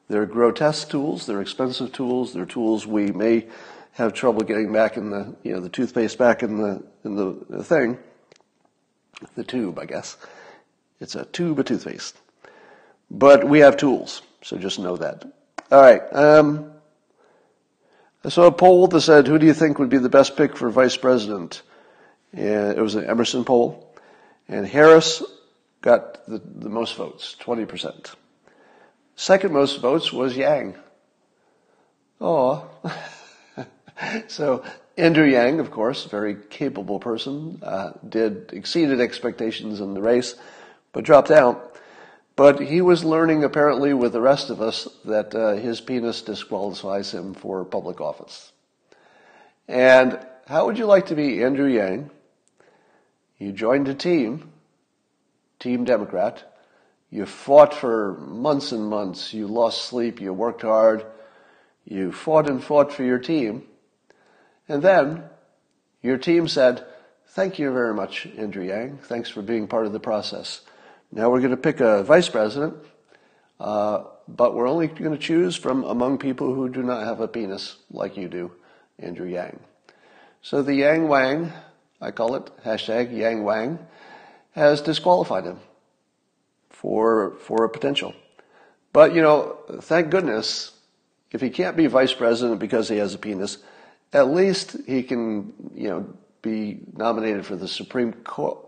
[0.08, 3.48] They're grotesque tools, they're expensive tools, they're tools we may
[3.92, 7.36] have trouble getting back in the, you know, the toothpaste back in the, in the,
[7.48, 7.98] the thing.
[9.34, 10.16] The tube, I guess.
[11.00, 12.16] It's a tube of toothpaste.
[13.10, 15.24] But we have tools, so just know that.
[15.70, 16.02] All right.
[16.12, 16.72] Um,
[18.24, 20.56] I saw a poll that said, "Who do you think would be the best pick
[20.56, 21.62] for vice president?"
[22.32, 23.94] And it was an Emerson poll,
[24.48, 25.22] and Harris
[25.82, 28.14] got the, the most votes, twenty percent.
[29.16, 30.76] Second most votes was Yang.
[32.20, 32.70] Oh.
[34.28, 34.64] so
[34.96, 40.34] Andrew Yang, of course, very capable person, uh, did exceeded expectations in the race,
[40.92, 41.76] but dropped out.
[42.34, 47.12] But he was learning, apparently, with the rest of us, that uh, his penis disqualifies
[47.12, 48.52] him for public office.
[49.68, 52.10] And how would you like to be Andrew Yang?
[53.38, 54.50] You joined a team,
[55.58, 56.52] Team Democrat,
[57.12, 59.34] you fought for months and months.
[59.34, 60.18] You lost sleep.
[60.18, 61.04] You worked hard.
[61.84, 63.64] You fought and fought for your team.
[64.68, 65.24] And then
[66.02, 66.86] your team said,
[67.28, 68.98] Thank you very much, Andrew Yang.
[69.04, 70.60] Thanks for being part of the process.
[71.10, 72.74] Now we're going to pick a vice president,
[73.58, 77.28] uh, but we're only going to choose from among people who do not have a
[77.28, 78.52] penis like you do,
[78.98, 79.60] Andrew Yang.
[80.42, 81.52] So the Yang Wang,
[82.02, 83.78] I call it, hashtag Yang Wang,
[84.50, 85.60] has disqualified him
[86.68, 88.14] for, for a potential.
[88.92, 90.72] But, you know, thank goodness,
[91.30, 93.56] if he can't be vice president because he has a penis,
[94.12, 98.58] at least he can, you know, be nominated for the Supreme Court.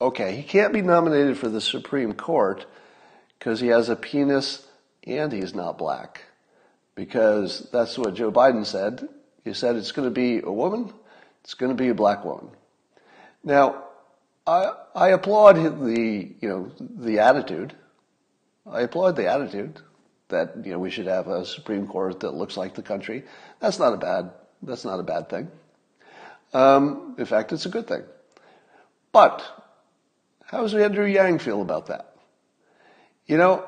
[0.00, 2.64] Okay, he can't be nominated for the Supreme Court
[3.38, 4.66] because he has a penis
[5.04, 6.22] and he's not black.
[6.94, 9.08] Because that's what Joe Biden said.
[9.44, 10.92] He said it's going to be a woman,
[11.42, 12.50] it's going to be a black woman.
[13.42, 13.84] Now,
[14.46, 17.74] I, I applaud the, you know, the attitude.
[18.70, 19.80] I applaud the attitude
[20.28, 23.24] that, you know, we should have a Supreme Court that looks like the country.
[23.60, 24.30] That's not a bad,
[24.62, 25.48] that's not a bad thing.
[26.52, 28.02] Um, in fact, it's a good thing.
[29.12, 29.42] But
[30.44, 32.14] how does Andrew Yang feel about that?
[33.26, 33.64] You know,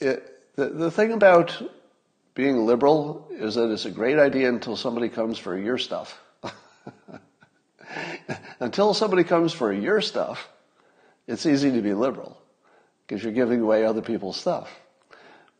[0.00, 1.60] it, the, the thing about
[2.34, 6.18] being liberal is that it's a great idea until somebody comes for your stuff.
[8.60, 10.48] Until somebody comes for your stuff,
[11.26, 12.40] it's easy to be liberal
[13.06, 14.68] because you're giving away other people's stuff.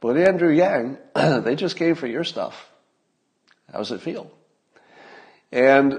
[0.00, 2.68] But Andrew Yang, they just came for your stuff.
[3.72, 4.30] How does it feel?
[5.50, 5.94] And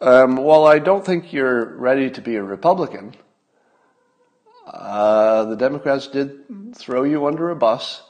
[0.00, 3.14] um, while I don't think you're ready to be a Republican,
[4.66, 8.02] uh, the Democrats did throw you under a bus,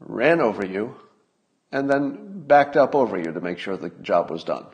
[0.00, 0.94] ran over you,
[1.72, 4.66] and then backed up over you to make sure the job was done.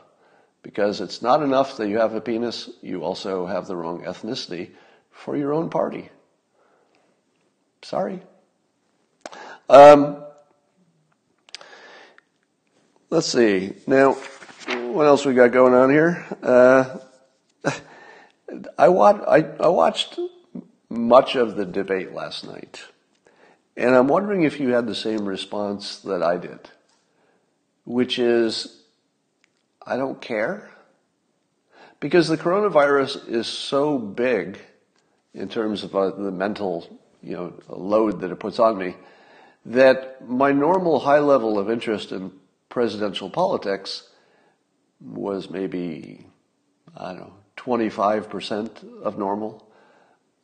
[0.62, 4.70] Because it's not enough that you have a penis, you also have the wrong ethnicity
[5.10, 6.10] for your own party.
[7.82, 8.22] Sorry.
[9.68, 10.24] Um,
[13.10, 13.74] let's see.
[13.86, 14.16] Now,
[14.94, 16.24] what else we got going on here?
[16.40, 16.98] Uh,
[18.78, 20.20] I, watched, I, I watched
[20.88, 22.84] much of the debate last night,
[23.76, 26.60] and I'm wondering if you had the same response that I did,
[27.84, 28.82] which is,
[29.84, 30.70] I don't care.
[31.98, 34.58] Because the coronavirus is so big
[35.32, 38.94] in terms of uh, the mental, you know, load that it puts on me,
[39.66, 42.30] that my normal high level of interest in
[42.68, 44.10] presidential politics
[45.04, 46.26] was maybe,
[46.96, 49.68] I don't know, 25% of normal.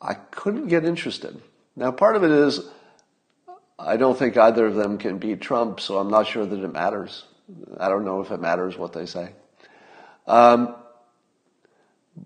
[0.01, 1.40] I couldn't get interested.
[1.77, 2.68] Now, part of it is
[3.79, 6.73] I don't think either of them can beat Trump, so I'm not sure that it
[6.73, 7.25] matters.
[7.79, 9.31] I don't know if it matters what they say.
[10.27, 10.75] Um,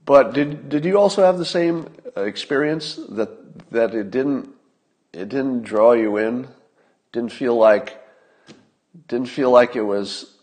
[0.05, 4.51] but did did you also have the same experience that that it didn't
[5.13, 6.49] it didn't draw you in,
[7.13, 8.03] didn't feel like
[9.07, 10.34] didn't feel like it was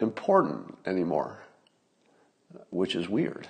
[0.00, 1.38] important anymore,
[2.70, 3.48] which is weird.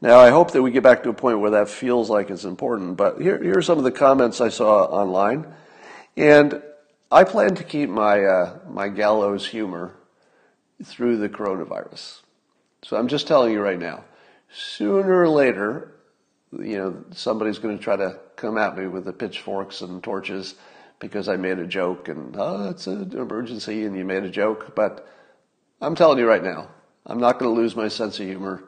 [0.00, 2.44] Now I hope that we get back to a point where that feels like it's
[2.44, 2.96] important.
[2.96, 5.46] But here, here are some of the comments I saw online,
[6.16, 6.62] and
[7.10, 9.94] I plan to keep my uh, my gallows humor
[10.82, 12.20] through the coronavirus.
[12.82, 14.04] So I'm just telling you right now
[14.52, 15.94] sooner or later,
[16.52, 20.56] you know, somebody's going to try to come at me with the pitchforks and torches
[20.98, 24.74] because I made a joke and, oh, it's an emergency and you made a joke.
[24.74, 25.08] But
[25.80, 26.68] I'm telling you right now,
[27.06, 28.64] I'm not going to lose my sense of humor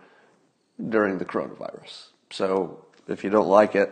[0.88, 2.06] during the coronavirus.
[2.30, 3.90] So if you don't like it,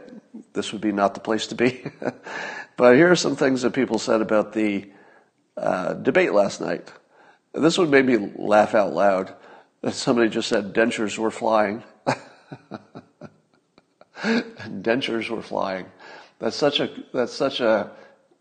[0.55, 1.85] this would be not the place to be.
[2.77, 4.91] but here are some things that people said about the
[5.57, 6.91] uh, debate last night.
[7.53, 9.35] This one made me laugh out loud.
[9.83, 11.83] That somebody just said dentures were flying.
[14.23, 15.87] dentures were flying.
[16.39, 17.91] That's such a that's such a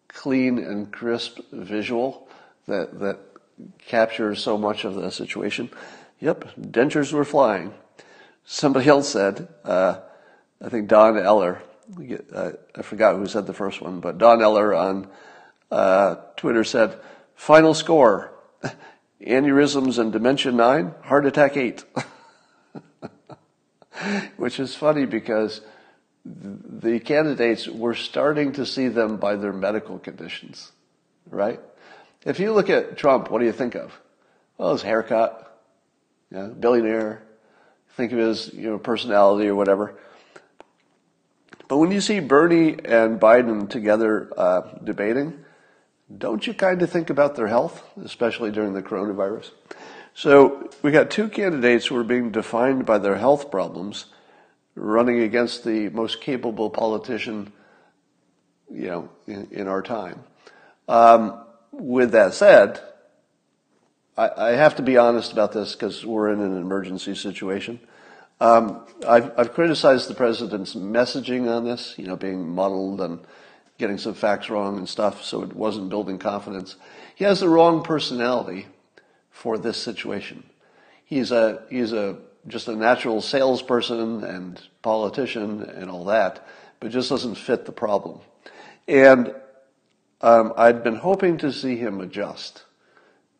[0.08, 2.30] clean and crisp visual
[2.68, 3.29] that that
[3.88, 5.70] captures so much of the situation.
[6.20, 7.74] Yep, dentures were flying.
[8.46, 10.00] Somebody else said, uh,
[10.62, 11.62] I think Don Eller.
[12.36, 15.08] I forgot who said the first one, but Don Eller on
[15.72, 17.00] uh, Twitter said,
[17.36, 18.32] "Final score:
[19.26, 21.84] aneurysms and dementia nine, heart attack eight.
[24.38, 25.62] Which is funny because
[26.26, 30.72] the candidates were starting to see them by their medical conditions,
[31.30, 31.60] right?
[32.26, 33.98] If you look at Trump, what do you think of?
[34.58, 35.64] Well, his haircut,
[36.32, 37.24] yeah, billionaire.
[37.96, 39.96] Think of his you know personality or whatever.
[41.68, 45.46] But when you see Bernie and Biden together uh, debating,
[46.18, 49.52] don't you kind of think about their health, especially during the coronavirus?
[50.16, 54.08] So we got two candidates who are being defined by their health problems,
[54.76, 57.54] running against the most capable politician,
[58.70, 60.24] you know, in, in our time.
[60.88, 61.40] Um,
[61.80, 62.82] with that said,
[64.18, 67.80] I, I, have to be honest about this because we're in an emergency situation.
[68.42, 73.20] Um, I've, I've criticized the president's messaging on this, you know, being muddled and
[73.78, 76.76] getting some facts wrong and stuff, so it wasn't building confidence.
[77.16, 78.68] He has the wrong personality
[79.32, 80.44] for this situation.
[81.06, 86.46] He's a he's a just a natural salesperson and politician and all that,
[86.80, 88.20] but just doesn't fit the problem.
[88.88, 89.34] And
[90.22, 92.64] um, I'd been hoping to see him adjust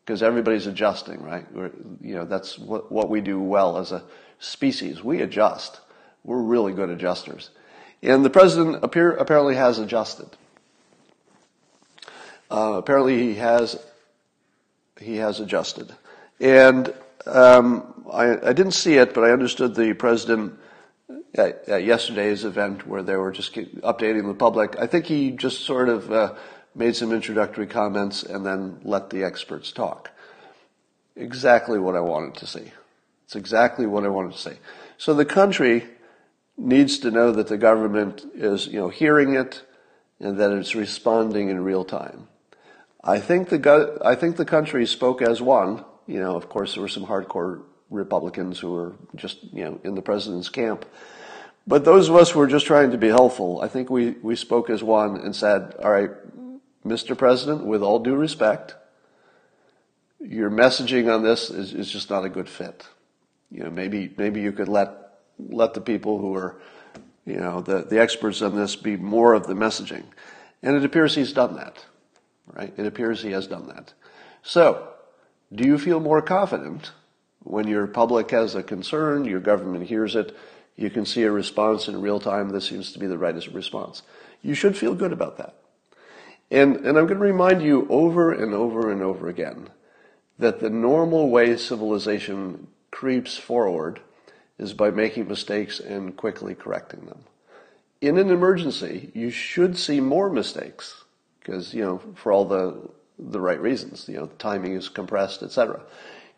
[0.04, 1.50] because everybody's adjusting, right?
[1.52, 4.02] We're, you know, that's what, what we do well as a
[4.38, 5.04] species.
[5.04, 5.80] We adjust.
[6.24, 7.50] We're really good adjusters.
[8.02, 10.28] And the president appear, apparently has adjusted.
[12.50, 13.78] Uh, apparently he has
[15.00, 15.94] he has adjusted.
[16.40, 16.92] And
[17.26, 20.58] um, I, I, didn't see it, but I understood the president
[21.34, 24.76] at, at, yesterday's event where they were just updating the public.
[24.78, 26.34] I think he just sort of uh,
[26.74, 30.10] made some introductory comments and then let the experts talk.
[31.16, 32.72] Exactly what I wanted to see.
[33.24, 34.58] It's exactly what I wanted to see.
[34.98, 35.86] So the country
[36.56, 39.62] needs to know that the government is, you know, hearing it
[40.20, 42.28] and that it's responding in real time.
[43.02, 45.84] I think the I think the country spoke as one.
[46.06, 49.94] You know, of course, there were some hardcore Republicans who were just you know in
[49.94, 50.84] the president's camp,
[51.66, 54.36] but those of us who were just trying to be helpful, I think we we
[54.36, 56.10] spoke as one and said, all right,
[56.84, 57.16] Mr.
[57.16, 58.74] President, with all due respect,
[60.20, 62.86] your messaging on this is, is just not a good fit.
[63.50, 66.60] You know, maybe maybe you could let let the people who are,
[67.26, 70.04] you know, the, the experts on this be more of the messaging.
[70.62, 71.84] And it appears he's done that.
[72.46, 72.72] Right?
[72.76, 73.94] It appears he has done that.
[74.42, 74.88] So,
[75.52, 76.92] do you feel more confident
[77.42, 80.36] when your public has a concern, your government hears it,
[80.76, 84.02] you can see a response in real time, this seems to be the right response.
[84.42, 85.59] You should feel good about that.
[86.50, 89.70] And, and I'm going to remind you over and over and over again
[90.38, 94.00] that the normal way civilization creeps forward
[94.58, 97.24] is by making mistakes and quickly correcting them.
[98.00, 101.04] In an emergency, you should see more mistakes
[101.38, 102.76] because, you know, for all the,
[103.18, 105.80] the right reasons, you know, timing is compressed, etc.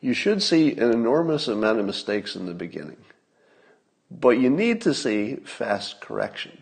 [0.01, 2.99] You should see an enormous amount of mistakes in the beginning.
[4.11, 6.62] But you need to see fast correction.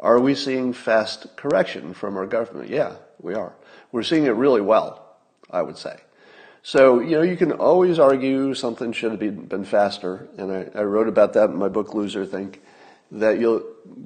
[0.00, 2.70] Are we seeing fast correction from our government?
[2.70, 3.54] Yeah, we are.
[3.90, 5.16] We're seeing it really well,
[5.50, 5.98] I would say.
[6.62, 10.82] So, you know, you can always argue something should have been, faster, and I, I,
[10.82, 12.56] wrote about that in my book, Loserthink,
[13.12, 13.62] that you'll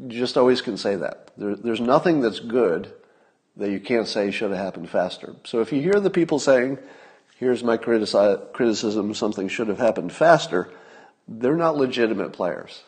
[0.07, 1.32] just always can say that.
[1.36, 2.93] There, there's nothing that's good
[3.57, 5.34] that you can't say should have happened faster.
[5.45, 6.78] So if you hear the people saying,
[7.38, 10.70] here's my criticism, something should have happened faster,
[11.26, 12.82] they're not legitimate players.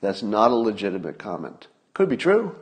[0.00, 1.66] That's not a legitimate comment.
[1.98, 2.54] Could be true,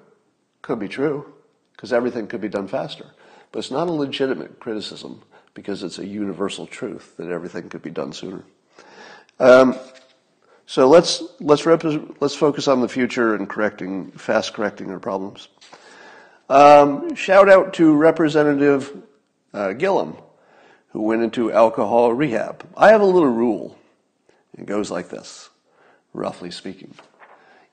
[0.63, 1.31] could be true,
[1.73, 3.05] because everything could be done faster.
[3.53, 5.21] But it's not a legitimate criticism
[5.53, 8.45] because it's a universal truth that everything could be done sooner.
[9.39, 9.79] Um,
[10.65, 11.85] so let's let's rep-
[12.19, 15.49] let's focus on the future and correcting fast correcting our problems.
[16.49, 19.03] Um, shout out to Representative
[19.53, 20.17] uh, Gillum,
[20.93, 22.67] who went into alcohol rehab.
[22.75, 23.77] I have a little rule.
[24.57, 25.51] It goes like this,
[26.15, 26.95] roughly speaking.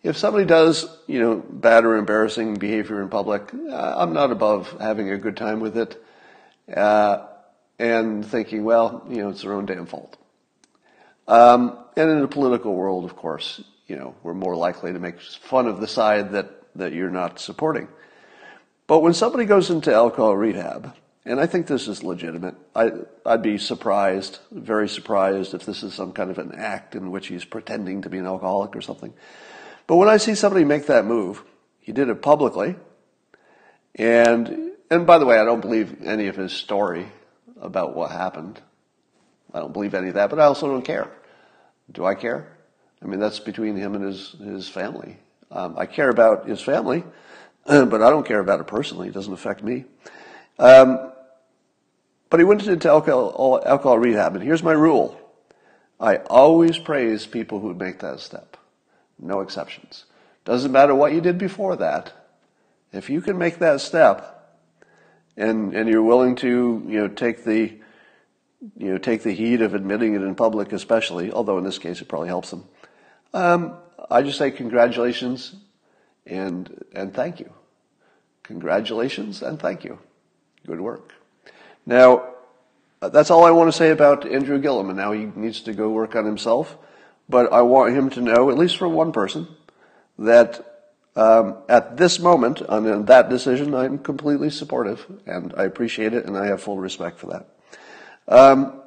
[0.04, 4.76] If somebody does, you know, bad or embarrassing behavior in public, uh, I'm not above
[4.80, 6.04] having a good time with it.
[6.72, 7.28] Uh,
[7.80, 10.18] and thinking, well, you know, it's their own damn fault.
[11.28, 15.20] Um, and in the political world, of course, you know, we're more likely to make
[15.20, 17.88] fun of the side that, that you're not supporting.
[18.88, 20.94] But when somebody goes into alcohol rehab,
[21.26, 22.92] and I think this is legitimate, I,
[23.26, 27.28] I'd be surprised, very surprised if this is some kind of an act in which
[27.28, 29.14] he's pretending to be an alcoholic or something.
[29.88, 31.44] But when I see somebody make that move,
[31.80, 32.76] he did it publicly,
[33.96, 37.08] and and by the way, I don't believe any of his story
[37.60, 38.62] about what happened.
[39.54, 41.12] I don't believe any of that, but I also don't care.
[41.92, 42.58] Do I care?
[43.02, 45.18] I mean, that's between him and his, his family.
[45.52, 47.04] Um, I care about his family,
[47.66, 49.10] but I don't care about it personally.
[49.10, 49.86] It doesn't affect me.
[50.58, 51.12] Um,
[52.30, 55.20] but he went into alcohol, alcohol rehab, and here's my rule.
[56.00, 58.58] I always praise people who make that step.
[59.24, 60.06] No exceptions.
[60.46, 62.12] Doesn't matter what you did before that.
[62.92, 64.30] If you can make that step,
[65.38, 67.74] and and you're willing to you know take the
[68.78, 71.32] you know take the heat of admitting it in public, especially.
[71.32, 72.66] Although in this case it probably helps them.
[73.34, 73.78] Um,
[74.12, 75.56] I just say congratulations
[76.26, 77.52] and and thank you.
[78.44, 79.98] Congratulations and thank you.
[80.68, 81.14] Good work.
[81.86, 82.34] Now,
[83.02, 85.90] that's all I want to say about Andrew Gillum, and now he needs to go
[85.90, 86.78] work on himself.
[87.34, 89.48] But I want him to know, at least for one person,
[90.20, 90.84] that
[91.16, 96.38] um, at this moment, on that decision, I'm completely supportive, and I appreciate it, and
[96.38, 97.48] I have full respect for that.
[98.28, 98.80] Um,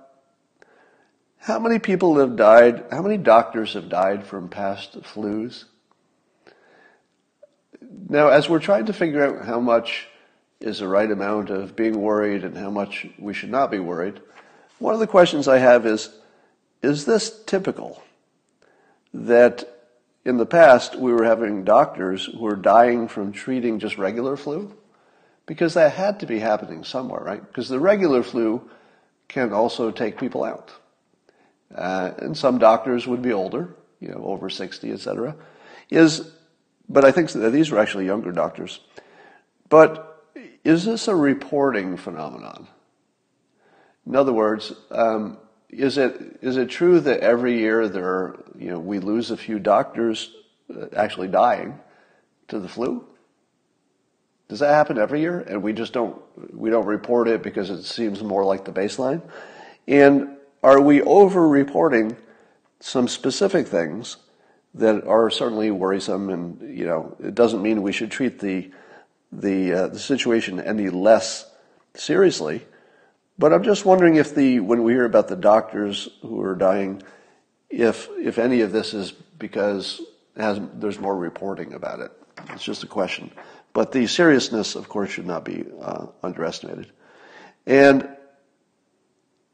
[1.39, 2.85] how many people have died?
[2.93, 5.65] How many doctors have died from past flus?
[8.09, 10.07] Now, as we're trying to figure out how much
[10.61, 14.21] is the right amount of being worried and how much we should not be worried,
[14.79, 16.11] one of the questions I have is,
[16.81, 18.05] is this typical?
[19.25, 19.65] That
[20.25, 24.77] in the past, we were having doctors who were dying from treating just regular flu
[25.47, 27.47] because that had to be happening somewhere, right?
[27.47, 28.69] Because the regular flu
[29.29, 30.73] can also take people out.
[31.75, 35.35] Uh, and some doctors would be older, you know, over 60, et cetera.
[35.91, 36.31] Is,
[36.89, 38.81] but I think that these were actually younger doctors.
[39.69, 40.25] But
[40.65, 42.67] is this a reporting phenomenon?
[44.07, 45.39] In other words, um,
[45.77, 49.37] is it is it true that every year there are, you know we lose a
[49.37, 50.33] few doctors
[50.75, 51.79] uh, actually dying
[52.49, 53.05] to the flu?
[54.49, 56.17] Does that happen every year and we just don't
[56.53, 59.23] we don't report it because it seems more like the baseline?
[59.87, 62.17] And are we over reporting
[62.81, 64.17] some specific things
[64.75, 68.71] that are certainly worrisome and you know it doesn't mean we should treat the
[69.33, 71.51] the uh, the situation any less
[71.95, 72.65] seriously
[73.39, 77.03] but I'm just wondering if the when we hear about the doctors who are dying,
[77.71, 80.01] if if any of this is because
[80.37, 82.13] has, there's more reporting about it.
[82.51, 83.31] It's just a question.
[83.73, 86.91] But the seriousness, of course, should not be uh, underestimated.
[87.67, 88.09] And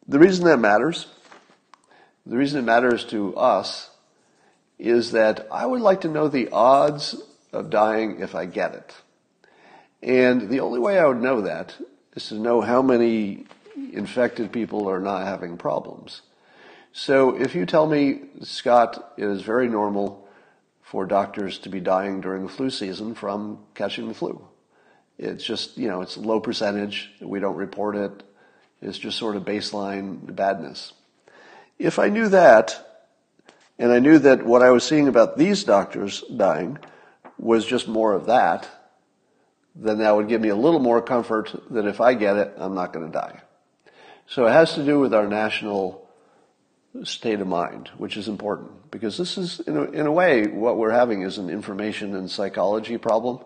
[0.06, 1.06] the reason that matters,
[2.26, 3.90] the reason it matters to us,
[4.78, 7.20] is that I would like to know the odds
[7.52, 8.94] of dying if I get it.
[10.02, 11.74] And the only way I would know that
[12.14, 13.46] is to know how many
[13.76, 16.22] infected people are not having problems.
[16.92, 20.28] So if you tell me, Scott, it is very normal
[20.82, 24.46] for doctors to be dying during the flu season from catching the flu.
[25.18, 27.10] It's just, you know, it's low percentage.
[27.20, 28.22] We don't report it.
[28.82, 30.92] It's just sort of baseline badness.
[31.78, 32.88] If I knew that,
[33.78, 36.78] and I knew that what I was seeing about these doctors dying
[37.38, 38.68] was just more of that,
[39.74, 42.74] then that would give me a little more comfort that if I get it, I'm
[42.74, 43.40] not going to die.
[44.32, 46.08] So it has to do with our national
[47.04, 50.78] state of mind, which is important because this is, in a, in a way, what
[50.78, 53.40] we're having is an information and psychology problem.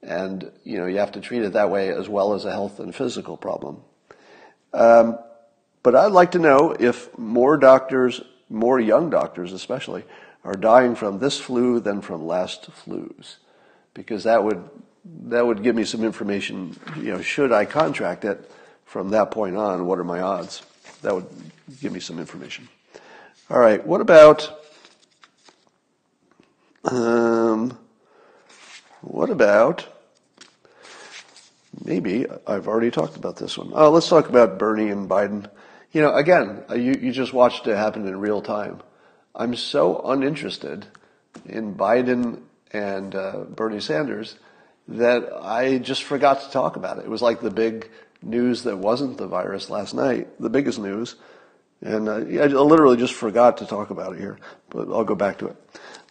[0.00, 2.78] And, you know, you have to treat it that way as well as a health
[2.78, 3.82] and physical problem.
[4.72, 5.18] Um,
[5.82, 10.04] but I'd like to know if more doctors, more young doctors especially,
[10.44, 13.38] are dying from this flu than from last flus.
[13.92, 14.70] Because that would,
[15.24, 18.48] that would give me some information, you know, should I contract it
[18.90, 20.62] from that point on, what are my odds?
[21.02, 21.26] That would
[21.80, 22.68] give me some information.
[23.48, 24.66] All right, what about
[26.82, 27.78] um,
[29.02, 29.86] what about
[31.84, 33.70] maybe I've already talked about this one.
[33.72, 35.48] Oh, let's talk about Bernie and Biden.
[35.92, 38.80] You know, again, uh, you, you just watched it happen in real time.
[39.36, 40.86] I'm so uninterested
[41.46, 42.40] in Biden
[42.72, 44.34] and uh, Bernie Sanders
[44.88, 47.04] that I just forgot to talk about it.
[47.04, 47.88] It was like the big
[48.22, 51.16] news that wasn't the virus last night, the biggest news.
[51.82, 55.38] And uh, I literally just forgot to talk about it here, but I'll go back
[55.38, 55.56] to it.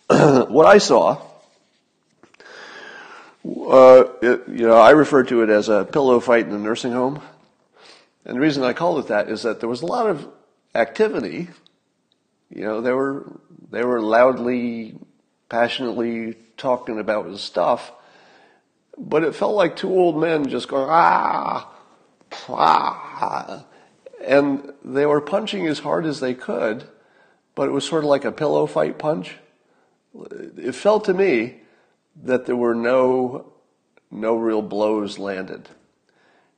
[0.50, 1.22] what I saw,
[3.46, 6.92] uh, it, you know, I refer to it as a pillow fight in a nursing
[6.92, 7.22] home.
[8.26, 10.28] And the reason I called it that is that there was a lot of
[10.74, 11.50] activity.
[12.50, 13.40] You know, they were,
[13.70, 14.98] they were loudly,
[15.50, 17.92] passionately talking about stuff,
[18.98, 21.72] but it felt like two old men just going, ah,
[24.26, 26.86] and they were punching as hard as they could,
[27.56, 29.38] but it was sort of like a pillow fight punch.
[30.58, 31.62] It felt to me
[32.24, 33.54] that there were no,
[34.12, 35.70] no real blows landed.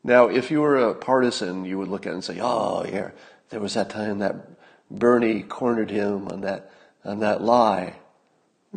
[0.04, 3.12] Now, if you were a partisan, you would look at it and say, oh, yeah,
[3.50, 4.36] there was that time that
[4.90, 6.72] Bernie cornered him on that,
[7.06, 7.96] on that lie.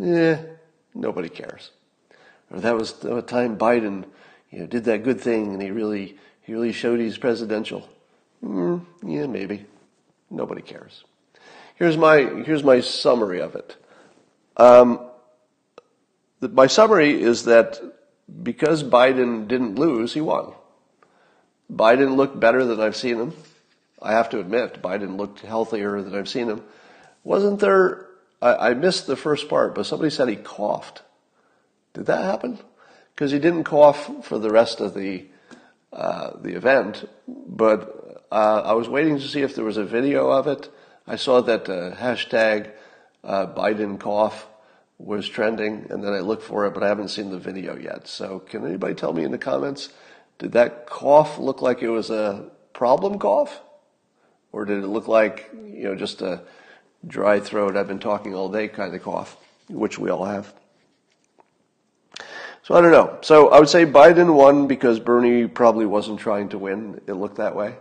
[0.01, 0.37] Eh,
[0.95, 1.71] nobody cares.
[2.51, 4.05] Or that was the time Biden,
[4.51, 7.89] you know, did that good thing and he really, he really showed he's presidential.
[8.45, 9.67] Mm, yeah, maybe.
[10.31, 11.05] Nobody cares.
[11.77, 13.77] Here's my, here's my summary of it.
[14.57, 15.01] Um,
[16.41, 17.81] the, my summary is that
[18.43, 20.53] because Biden didn't lose, he won.
[21.73, 23.33] Biden looked better than I've seen him.
[24.01, 26.63] I have to admit, Biden looked healthier than I've seen him.
[27.25, 28.07] Wasn't there,
[28.43, 31.03] I, I missed the first part, but somebody said he coughed.
[31.95, 32.59] Did that happen?
[33.15, 35.25] Because he didn't cough for the rest of the,
[35.95, 40.29] uh, the event, but uh, I was waiting to see if there was a video
[40.29, 40.69] of it.
[41.07, 42.73] I saw that uh, hashtag
[43.23, 44.49] uh, Biden cough
[44.99, 48.09] was trending, and then I looked for it, but I haven't seen the video yet.
[48.09, 49.91] So, can anybody tell me in the comments?
[50.39, 53.61] Did that cough look like it was a problem cough,
[54.51, 56.43] or did it look like you know just a
[57.07, 57.77] dry throat?
[57.77, 59.37] I've been talking all day kind of cough,
[59.69, 60.53] which we all have.
[62.65, 63.19] So I don't know.
[63.21, 66.99] So I would say Biden won because Bernie probably wasn't trying to win.
[67.07, 67.75] It looked that way.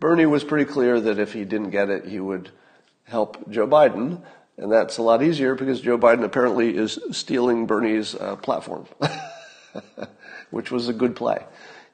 [0.00, 2.48] Bernie was pretty clear that if he didn't get it, he would
[3.04, 4.22] help Joe Biden.
[4.56, 8.86] And that's a lot easier because Joe Biden apparently is stealing Bernie's uh, platform,
[10.50, 11.44] which was a good play.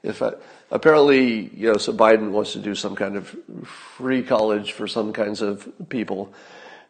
[0.04, 0.32] If uh,
[0.70, 3.34] apparently, you know, so Biden wants to do some kind of
[3.96, 6.32] free college for some kinds of people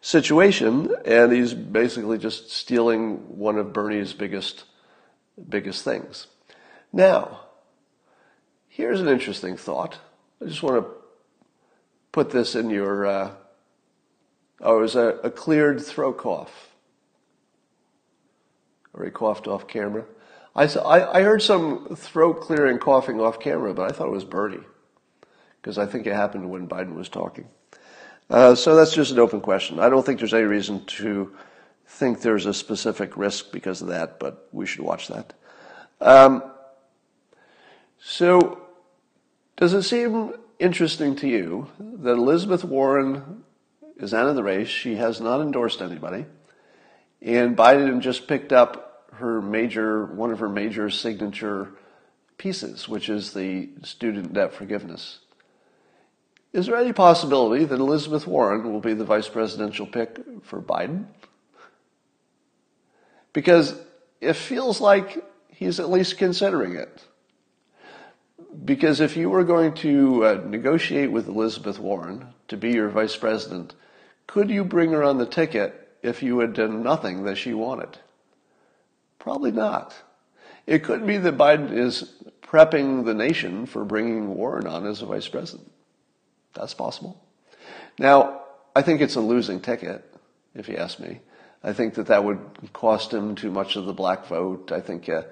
[0.03, 4.65] situation, and he's basically just stealing one of Bernie's biggest
[5.49, 6.27] biggest things.
[6.93, 7.41] Now,
[8.69, 9.99] here's an interesting thought.
[10.41, 10.91] I just want to
[12.13, 13.31] put this in your, uh,
[14.61, 16.71] oh, it was a, a cleared throat cough.
[18.95, 20.05] Or he coughed off camera.
[20.57, 24.25] I, I, I heard some throat clearing coughing off camera, but I thought it was
[24.25, 24.65] Bernie.
[25.61, 27.49] Because I think it happened when Biden was talking.
[28.31, 29.79] Uh, so that's just an open question.
[29.79, 31.35] I don't think there's any reason to
[31.89, 35.35] think there's a specific risk because of that, but we should watch that.
[36.01, 36.45] Um,
[37.99, 38.63] so,
[39.57, 43.45] does it seem interesting to you that Elizabeth Warren
[43.99, 44.69] is out of the race.
[44.69, 46.27] She has not endorsed anybody.
[47.21, 51.73] And Biden just picked up her major, one of her major signature
[52.37, 55.19] pieces, which is the student debt forgiveness.
[56.53, 61.07] Is there any possibility that Elizabeth Warren will be the vice presidential pick for Biden?
[63.33, 63.79] Because
[64.21, 67.05] it feels like he's at least considering it.
[68.65, 73.17] Because if you were going to uh, negotiate with Elizabeth Warren to be your vice
[73.17, 73.75] president,
[74.27, 77.99] could you bring her on the ticket if you had done nothing that she wanted?
[79.19, 79.95] Probably not.
[80.67, 85.07] It could be that Biden is prepping the nation for bringing Warren on as a
[85.07, 85.71] vice president.
[86.55, 87.23] That's possible.
[87.99, 88.43] Now,
[88.75, 90.05] I think it's a losing ticket,
[90.55, 91.21] if you ask me.
[91.63, 92.39] I think that that would
[92.73, 94.71] cost him too much of the black vote.
[94.71, 95.23] I think, uh,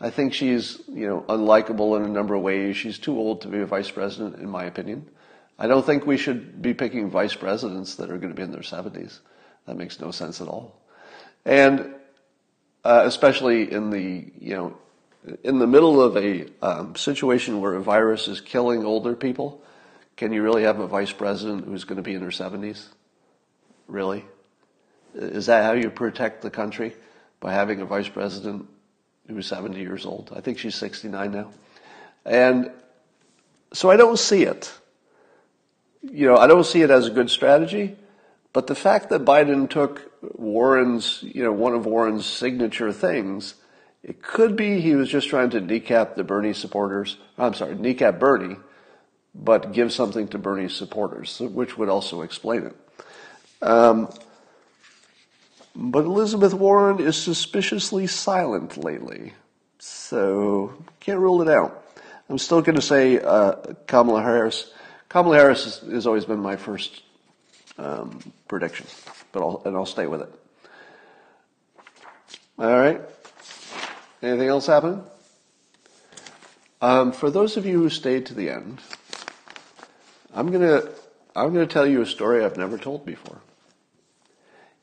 [0.00, 2.76] I think she's, you know, unlikable in a number of ways.
[2.76, 5.08] She's too old to be a vice president, in my opinion.
[5.58, 8.52] I don't think we should be picking vice presidents that are going to be in
[8.52, 9.18] their 70s.
[9.66, 10.80] That makes no sense at all.
[11.44, 11.94] And
[12.84, 14.76] uh, especially in the, you know,
[15.44, 19.62] in the middle of a um, situation where a virus is killing older people,
[20.16, 22.86] can you really have a vice president who's going to be in her 70s?
[23.86, 24.24] Really?
[25.14, 26.94] Is that how you protect the country?
[27.40, 28.68] By having a vice president
[29.28, 30.32] who's 70 years old?
[30.34, 31.50] I think she's 69 now.
[32.24, 32.70] And
[33.72, 34.72] so I don't see it.
[36.02, 37.96] You know, I don't see it as a good strategy.
[38.52, 43.54] But the fact that Biden took Warren's, you know, one of Warren's signature things,
[44.02, 47.16] it could be he was just trying to kneecap the Bernie supporters.
[47.38, 48.56] I'm sorry, kneecap Bernie,
[49.34, 52.76] but give something to Bernie's supporters, which would also explain it.
[53.62, 54.12] Um,
[55.74, 59.32] but Elizabeth Warren is suspiciously silent lately,
[59.78, 61.84] so can't rule it out.
[62.28, 63.52] I'm still going to say uh,
[63.86, 64.72] Kamala Harris.
[65.08, 67.02] Kamala Harris has always been my first
[67.78, 68.86] um, prediction,
[69.32, 70.32] but I'll, and I'll stay with it.
[72.58, 73.00] All right.
[74.22, 75.02] Anything else happen?
[76.80, 78.80] Um, for those of you who stayed to the end,
[80.34, 80.82] I'm gonna
[81.34, 83.40] I'm gonna tell you a story I've never told before.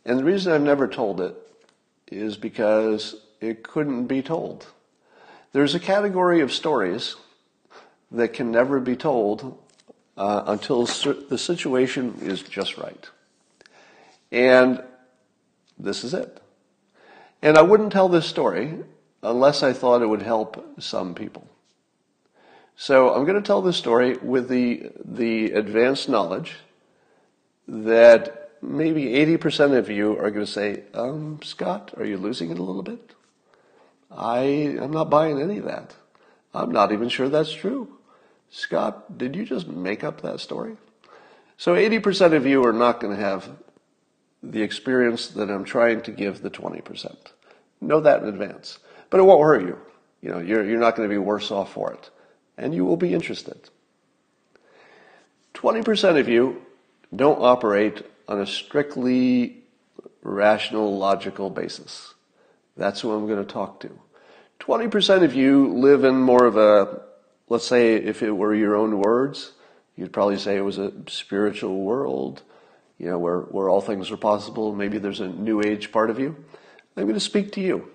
[0.06, 1.36] And the reason I've never told it
[2.08, 4.68] is because it couldn't be told.
[5.52, 7.16] There's a category of stories
[8.12, 9.58] that can never be told
[10.18, 13.10] uh, until the situation is just right.
[14.32, 14.84] And
[15.78, 16.41] this is it.
[17.41, 18.80] And I wouldn't tell this story
[19.24, 21.47] unless I thought it would help some people.
[22.76, 26.56] So I'm going to tell this story with the, the advanced knowledge
[27.68, 32.60] that maybe 80% of you are going to say, um, Scott, are you losing it
[32.60, 33.14] a little bit?
[34.12, 35.95] I am not buying any of that.
[36.53, 37.99] I'm not even sure that's true.
[38.49, 40.78] Scott, did you just make up that story?
[41.57, 43.49] So 80% of you are not going to have
[44.41, 47.16] the experience that I'm trying to give the 20%.
[47.82, 48.80] Know that in advance.
[49.10, 49.78] But it won't hurt you.
[50.22, 52.10] You know, you're, you're not going to be worse off for it.
[52.57, 53.70] And you will be interested.
[55.53, 56.62] 20% of you
[57.16, 59.63] don't operate on a strictly
[60.21, 62.13] rational, logical basis.
[62.77, 63.89] That's who I'm going to talk to.
[64.61, 67.01] 20% of you live in more of a
[67.49, 69.53] let's say if it were your own words,
[69.95, 72.43] you'd probably say it was a spiritual world,
[72.99, 74.75] you know, where, where all things are possible.
[74.75, 76.36] Maybe there's a new age part of you.
[76.95, 77.89] I'm going to speak to you.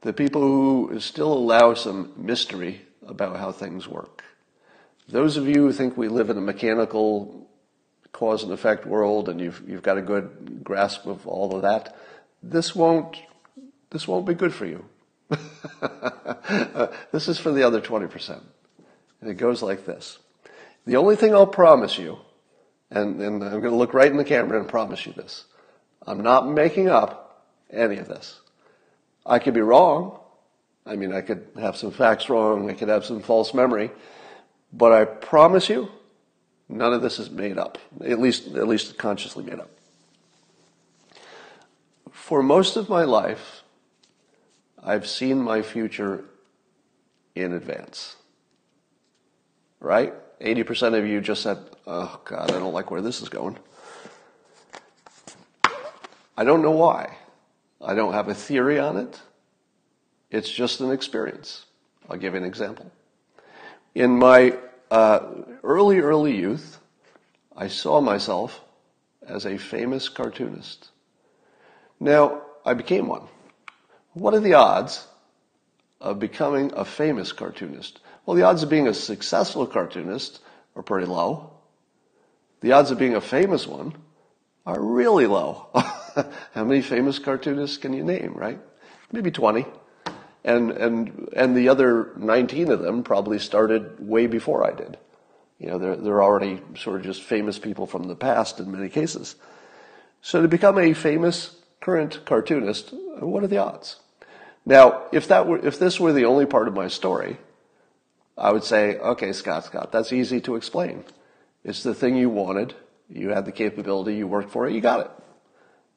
[0.00, 4.24] The people who still allow some mystery about how things work.
[5.08, 7.46] Those of you who think we live in a mechanical
[8.16, 11.94] cause and effect world and you've, you've got a good grasp of all of that,
[12.42, 13.18] this won't,
[13.90, 14.86] this won't be good for you.
[17.12, 18.40] this is for the other 20%.
[19.20, 20.18] And it goes like this.
[20.86, 22.16] The only thing I'll promise you,
[22.90, 25.44] and, and I'm going to look right in the camera and promise you this,
[26.06, 28.40] I'm not making up any of this.
[29.26, 30.18] I could be wrong.
[30.86, 32.70] I mean, I could have some facts wrong.
[32.70, 33.90] I could have some false memory.
[34.72, 35.90] But I promise you,
[36.68, 37.78] none of this is made up.
[38.04, 39.70] At least, at least consciously made up.
[42.10, 43.62] For most of my life,
[44.82, 46.24] I've seen my future
[47.34, 48.16] in advance.
[49.80, 50.12] Right?
[50.40, 53.58] 80% of you just said, oh God, I don't like where this is going.
[56.36, 57.16] I don't know why.
[57.80, 59.20] I don't have a theory on it.
[60.30, 61.64] It's just an experience.
[62.08, 62.90] I'll give you an example.
[63.94, 64.56] In my
[64.90, 65.20] uh,
[65.62, 66.78] early, early youth,
[67.56, 68.60] I saw myself
[69.26, 70.90] as a famous cartoonist.
[71.98, 73.22] Now, I became one.
[74.12, 75.06] What are the odds
[76.00, 78.00] of becoming a famous cartoonist?
[78.24, 80.40] Well, the odds of being a successful cartoonist
[80.74, 81.52] are pretty low.
[82.60, 83.94] The odds of being a famous one
[84.64, 85.68] are really low.
[86.54, 88.58] How many famous cartoonists can you name, right?
[89.12, 89.66] maybe 20.
[90.46, 94.96] And, and, and the other 19 of them probably started way before I did.
[95.58, 98.88] You know, they're, they're already sort of just famous people from the past in many
[98.88, 99.34] cases.
[100.22, 103.96] So to become a famous current cartoonist, what are the odds?
[104.64, 107.38] Now, if that were, if this were the only part of my story,
[108.38, 111.04] I would say, okay, Scott, Scott, that's easy to explain.
[111.64, 112.74] It's the thing you wanted.
[113.08, 114.14] You had the capability.
[114.14, 114.74] You worked for it.
[114.74, 115.10] You got it.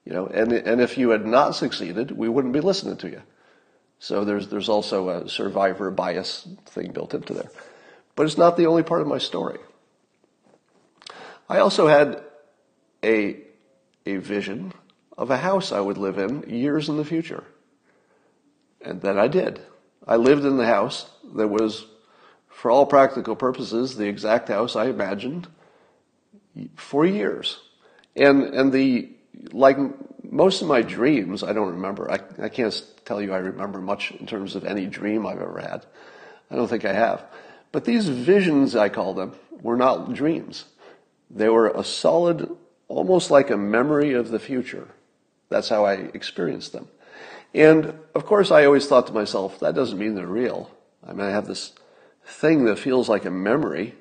[0.06, 3.22] You know, and, and if you had not succeeded, we wouldn't be listening to you.
[4.00, 7.52] So there's, there's also a survivor bias thing built into there.
[8.16, 9.60] But it's not the only part of my story.
[11.50, 12.24] I also had
[13.04, 13.38] a,
[14.06, 14.74] a vision
[15.18, 17.44] of a house I would live in years in the future.
[18.82, 19.62] And then I did.
[20.08, 21.86] I lived in the house that was,
[22.48, 25.48] for all practical purposes, the exact house I imagined
[26.76, 27.60] for years.
[28.16, 29.10] And, and the,
[29.52, 29.78] like
[30.24, 32.12] most of my dreams, I don't remember.
[32.12, 35.60] I, I can't tell you I remember much in terms of any dream I've ever
[35.60, 35.86] had.
[36.52, 37.24] I don't think I have.
[37.72, 40.66] But these visions, I call them, were not dreams.
[41.30, 42.50] They were a solid,
[42.88, 44.88] almost like a memory of the future.
[45.50, 46.88] That's how I experienced them.
[47.54, 50.72] And of course, I always thought to myself, that doesn't mean they're real.
[51.08, 51.74] I mean, I have this
[52.26, 53.96] thing that feels like a memory,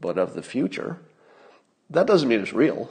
[0.00, 0.98] but of the future.
[1.90, 2.90] That doesn't mean it's real.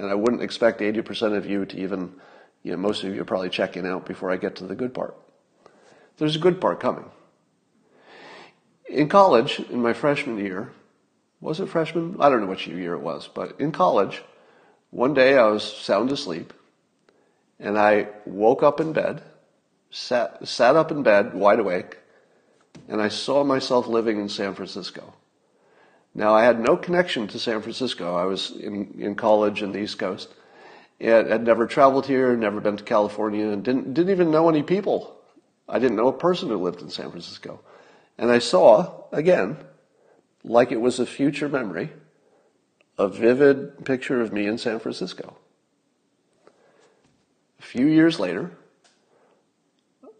[0.00, 2.14] And I wouldn't expect 80% of you to even,
[2.62, 4.94] you know, most of you are probably checking out before I get to the good
[4.94, 5.14] part.
[6.16, 7.04] There's a good part coming.
[8.88, 10.72] In college, in my freshman year,
[11.42, 12.16] was it freshman?
[12.18, 14.22] I don't know which year it was, but in college,
[14.88, 16.54] one day I was sound asleep
[17.58, 19.22] and I woke up in bed,
[19.90, 21.98] sat, sat up in bed, wide awake,
[22.88, 25.12] and I saw myself living in San Francisco.
[26.14, 28.16] Now, I had no connection to San Francisco.
[28.16, 30.28] I was in, in college in the East Coast.
[30.98, 34.62] And had never traveled here, never been to California, and didn't, didn't even know any
[34.62, 35.16] people.
[35.68, 37.60] I didn't know a person who lived in San Francisco.
[38.18, 39.56] And I saw, again,
[40.44, 41.90] like it was a future memory,
[42.98, 45.36] a vivid picture of me in San Francisco.
[47.58, 48.50] A few years later,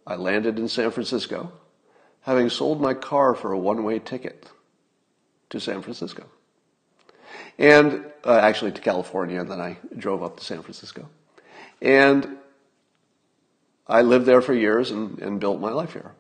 [0.07, 1.53] I landed in San Francisco,
[2.22, 4.47] having sold my car for a one way ticket
[5.51, 6.26] to San Francisco.
[7.59, 11.09] And uh, actually to California, and then I drove up to San Francisco.
[11.82, 12.38] And
[13.86, 16.12] I lived there for years and, and built my life here.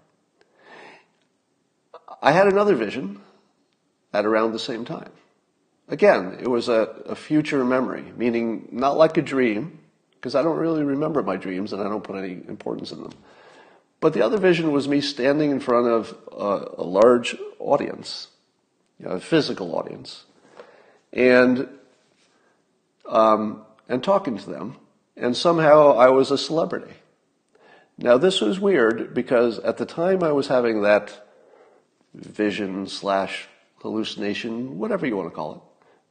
[2.22, 3.20] I had another vision
[4.12, 5.10] at around the same time.
[5.88, 9.78] Again, it was a, a future memory, meaning not like a dream,
[10.14, 13.12] because I don't really remember my dreams and I don't put any importance in them.
[14.00, 18.28] But the other vision was me standing in front of a, a large audience,
[19.00, 20.24] you know, a physical audience,
[21.12, 21.68] and
[23.06, 24.76] um, and talking to them,
[25.16, 26.94] and somehow I was a celebrity.
[27.96, 31.26] Now this was weird because at the time I was having that
[32.14, 33.48] vision slash
[33.80, 35.60] hallucination, whatever you want to call it.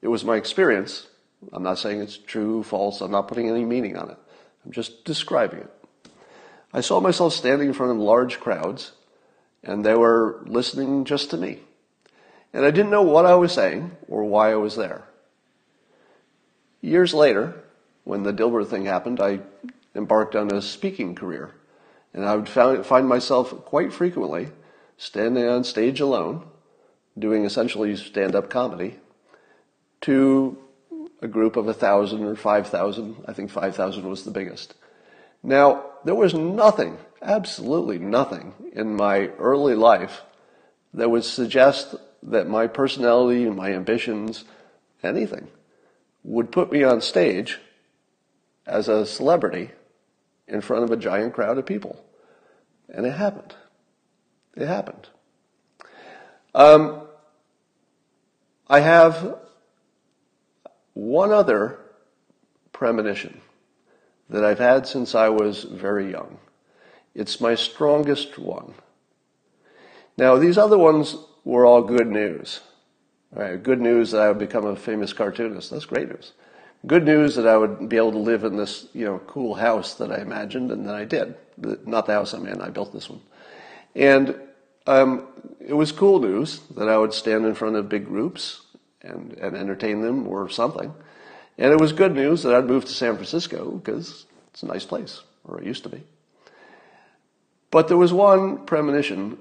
[0.02, 1.08] It was my experience.
[1.54, 3.02] I'm not saying it's true, false.
[3.02, 4.18] I'm not putting any meaning on it.
[4.66, 5.74] I'm just describing it.
[6.74, 8.94] I saw myself standing in front of large crowds,
[9.64, 11.60] and they were listening just to me.
[12.54, 15.04] And I didn't know what I was saying or why I was there.
[16.82, 17.54] Years later,
[18.04, 19.40] when the Dilbert thing happened, I
[19.96, 21.54] embarked on a speaking career.
[22.14, 24.50] And I would find myself quite frequently
[24.98, 26.44] standing on stage alone,
[27.18, 28.96] doing essentially stand up comedy,
[30.02, 30.58] to
[31.22, 33.16] a group of a thousand or five thousand.
[33.28, 34.74] I think five thousand was the biggest.
[35.44, 40.22] Now, there was nothing, absolutely nothing in my early life
[40.94, 44.46] that would suggest that my personality and my ambitions,
[45.04, 45.48] anything,
[46.24, 47.60] would put me on stage
[48.66, 49.72] as a celebrity
[50.48, 52.04] in front of a giant crowd of people.
[52.90, 53.56] And it happened.
[54.56, 55.08] It happened.
[56.54, 57.04] Um,
[58.68, 59.38] I have
[60.94, 61.80] one other
[62.74, 63.42] premonition
[64.30, 66.38] that I've had since I was very young.
[67.16, 68.74] It's my strongest one.
[70.18, 72.62] Now, these other ones were all good news.
[73.32, 75.70] Right, good news that I would become a famous cartoonist.
[75.70, 76.34] That's great news.
[76.88, 79.94] Good news that I would be able to live in this, you know, cool house
[79.96, 81.36] that I imagined, and then I did.
[81.86, 82.62] Not the house I'm in.
[82.62, 83.22] I built this one.
[83.96, 84.36] And
[84.88, 85.28] um,
[85.60, 88.62] it was cool news that I would stand in front of big groups
[89.02, 90.94] and, and entertain them or something.
[91.58, 94.86] And it was good news that I'd moved to San Francisco because it's a nice
[94.86, 96.02] place, or it used to be.
[97.70, 99.38] But there was one premonition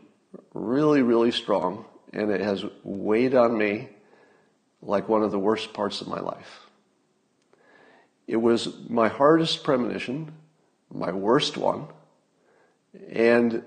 [0.54, 3.88] really, really strong, and it has weighed on me
[4.82, 6.66] like one of the worst parts of my life.
[8.26, 10.32] It was my hardest premonition,
[10.92, 11.88] my worst one,
[13.10, 13.62] And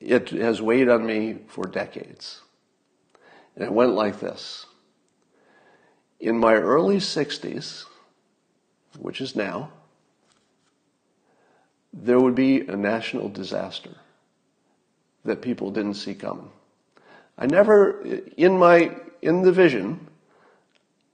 [0.00, 2.40] it has weighed on me for decades.
[3.54, 4.66] And it went like this.
[6.20, 7.84] In my early 60s,
[8.98, 9.70] which is now,
[11.92, 13.96] there would be a national disaster
[15.28, 16.50] that people didn't see coming.
[17.38, 18.02] I never,
[18.36, 20.08] in my, in the vision,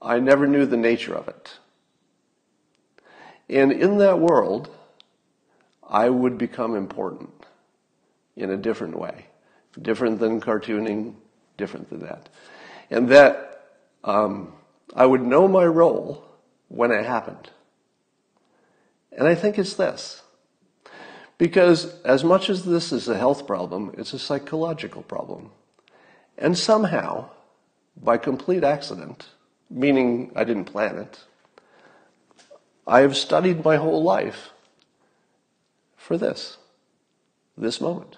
[0.01, 1.57] I never knew the nature of it.
[3.47, 4.69] And in that world,
[5.87, 7.29] I would become important
[8.35, 9.27] in a different way,
[9.79, 11.13] different than cartooning,
[11.57, 12.29] different than that.
[12.89, 13.67] And that
[14.03, 14.53] um,
[14.95, 16.23] I would know my role
[16.67, 17.49] when it happened.
[19.11, 20.23] And I think it's this.
[21.37, 25.51] Because as much as this is a health problem, it's a psychological problem.
[26.37, 27.29] And somehow,
[28.01, 29.27] by complete accident,
[29.69, 31.23] meaning I didn't plan it,
[32.87, 34.51] I have studied my whole life
[35.97, 36.57] for this,
[37.57, 38.17] this moment.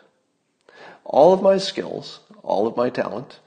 [1.05, 3.39] All of my skills, all of my talent,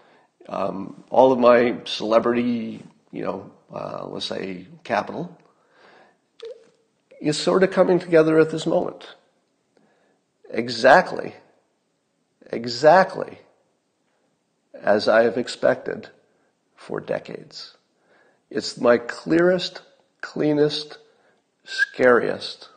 [0.49, 5.37] um, all of my celebrity, you know, uh, let's say capital,
[7.21, 9.15] is sort of coming together at this moment.
[10.53, 11.35] Exactly,
[12.51, 13.39] exactly
[14.75, 16.09] as I have expected
[16.75, 17.77] for decades.
[18.51, 19.83] It's my clearest,
[20.21, 20.99] cleanest,
[21.65, 22.69] scariest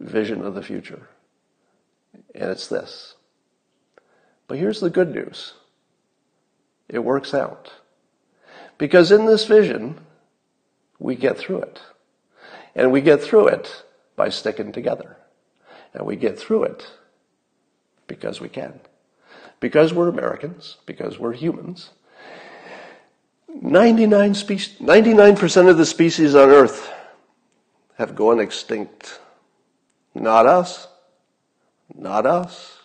[0.00, 1.08] vision of the future.
[2.34, 3.14] And it's this.
[4.48, 5.52] But here's the good news.
[6.88, 7.72] It works out.
[8.78, 10.00] Because in this vision,
[10.98, 11.80] we get through it.
[12.74, 13.84] And we get through it
[14.16, 15.17] by sticking together.
[15.94, 16.86] And we get through it
[18.06, 18.80] because we can.
[19.60, 21.90] Because we're Americans, because we're humans.
[23.60, 26.92] 99 species, 99% of the species on Earth
[27.96, 29.20] have gone extinct.
[30.14, 30.88] Not us.
[31.94, 32.78] Not us.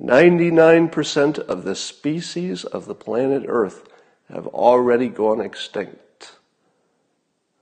[0.00, 3.88] 99% of the species of the planet Earth
[4.28, 6.36] have already gone extinct.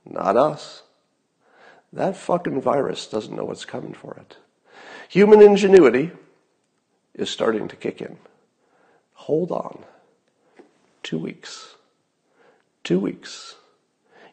[0.07, 0.83] Not us.
[1.93, 4.37] That fucking virus doesn't know what's coming for it.
[5.11, 6.13] Human ingenuity
[7.15, 8.17] is starting to kick in.
[9.15, 9.83] Hold on.
[11.03, 11.75] Two weeks.
[12.85, 13.57] Two weeks.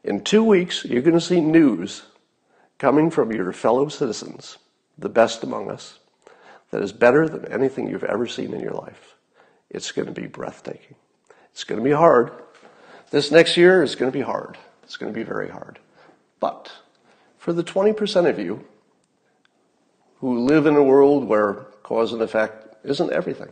[0.03, 2.03] In two weeks, you're going to see news
[2.77, 4.59] coming from your fellow citizens,
[4.99, 5.97] the best among us,
[6.69, 9.15] that is better than anything you've ever seen in your life.
[9.71, 10.95] It's going to be breathtaking.
[11.53, 12.31] It's going to be hard.
[13.09, 14.59] This next year is going to be hard.
[14.83, 15.79] It's going to be very hard.
[16.39, 16.71] But
[17.39, 18.63] for the 20% of you
[20.19, 21.53] who live in a world where
[21.83, 23.49] cause and effect isn't everything,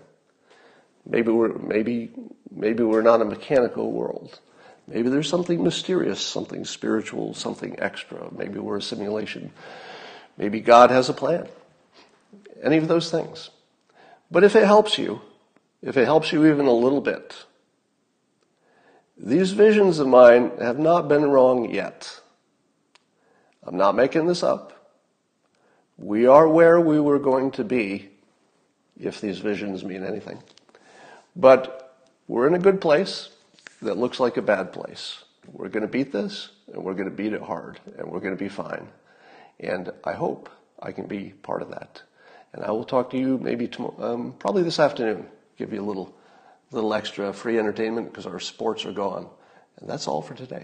[1.06, 2.12] maybe we're, maybe,
[2.52, 4.40] maybe we're not a mechanical world.
[4.88, 8.30] Maybe there's something mysterious, something spiritual, something extra.
[8.32, 9.52] Maybe we're a simulation.
[10.38, 11.48] Maybe God has a plan.
[12.62, 13.50] Any of those things.
[14.30, 15.22] But if it helps you,
[15.82, 17.46] if it helps you even a little bit,
[19.18, 22.20] these visions of mine have not been wrong yet.
[23.64, 24.75] I'm not making this up.
[25.98, 28.10] We are where we were going to be
[29.00, 30.42] if these visions mean anything.
[31.36, 33.30] But we're in a good place
[33.82, 35.24] that looks like a bad place.
[35.52, 38.36] We're going to beat this, and we're going to beat it hard, and we're going
[38.36, 38.88] to be fine.
[39.60, 40.50] And I hope
[40.82, 42.02] I can be part of that.
[42.54, 45.28] And I will talk to you maybe tomorrow, um, probably this afternoon.
[45.58, 46.16] Give you a little,
[46.72, 49.28] little extra free entertainment because our sports are gone.
[49.80, 50.64] And that's all for today.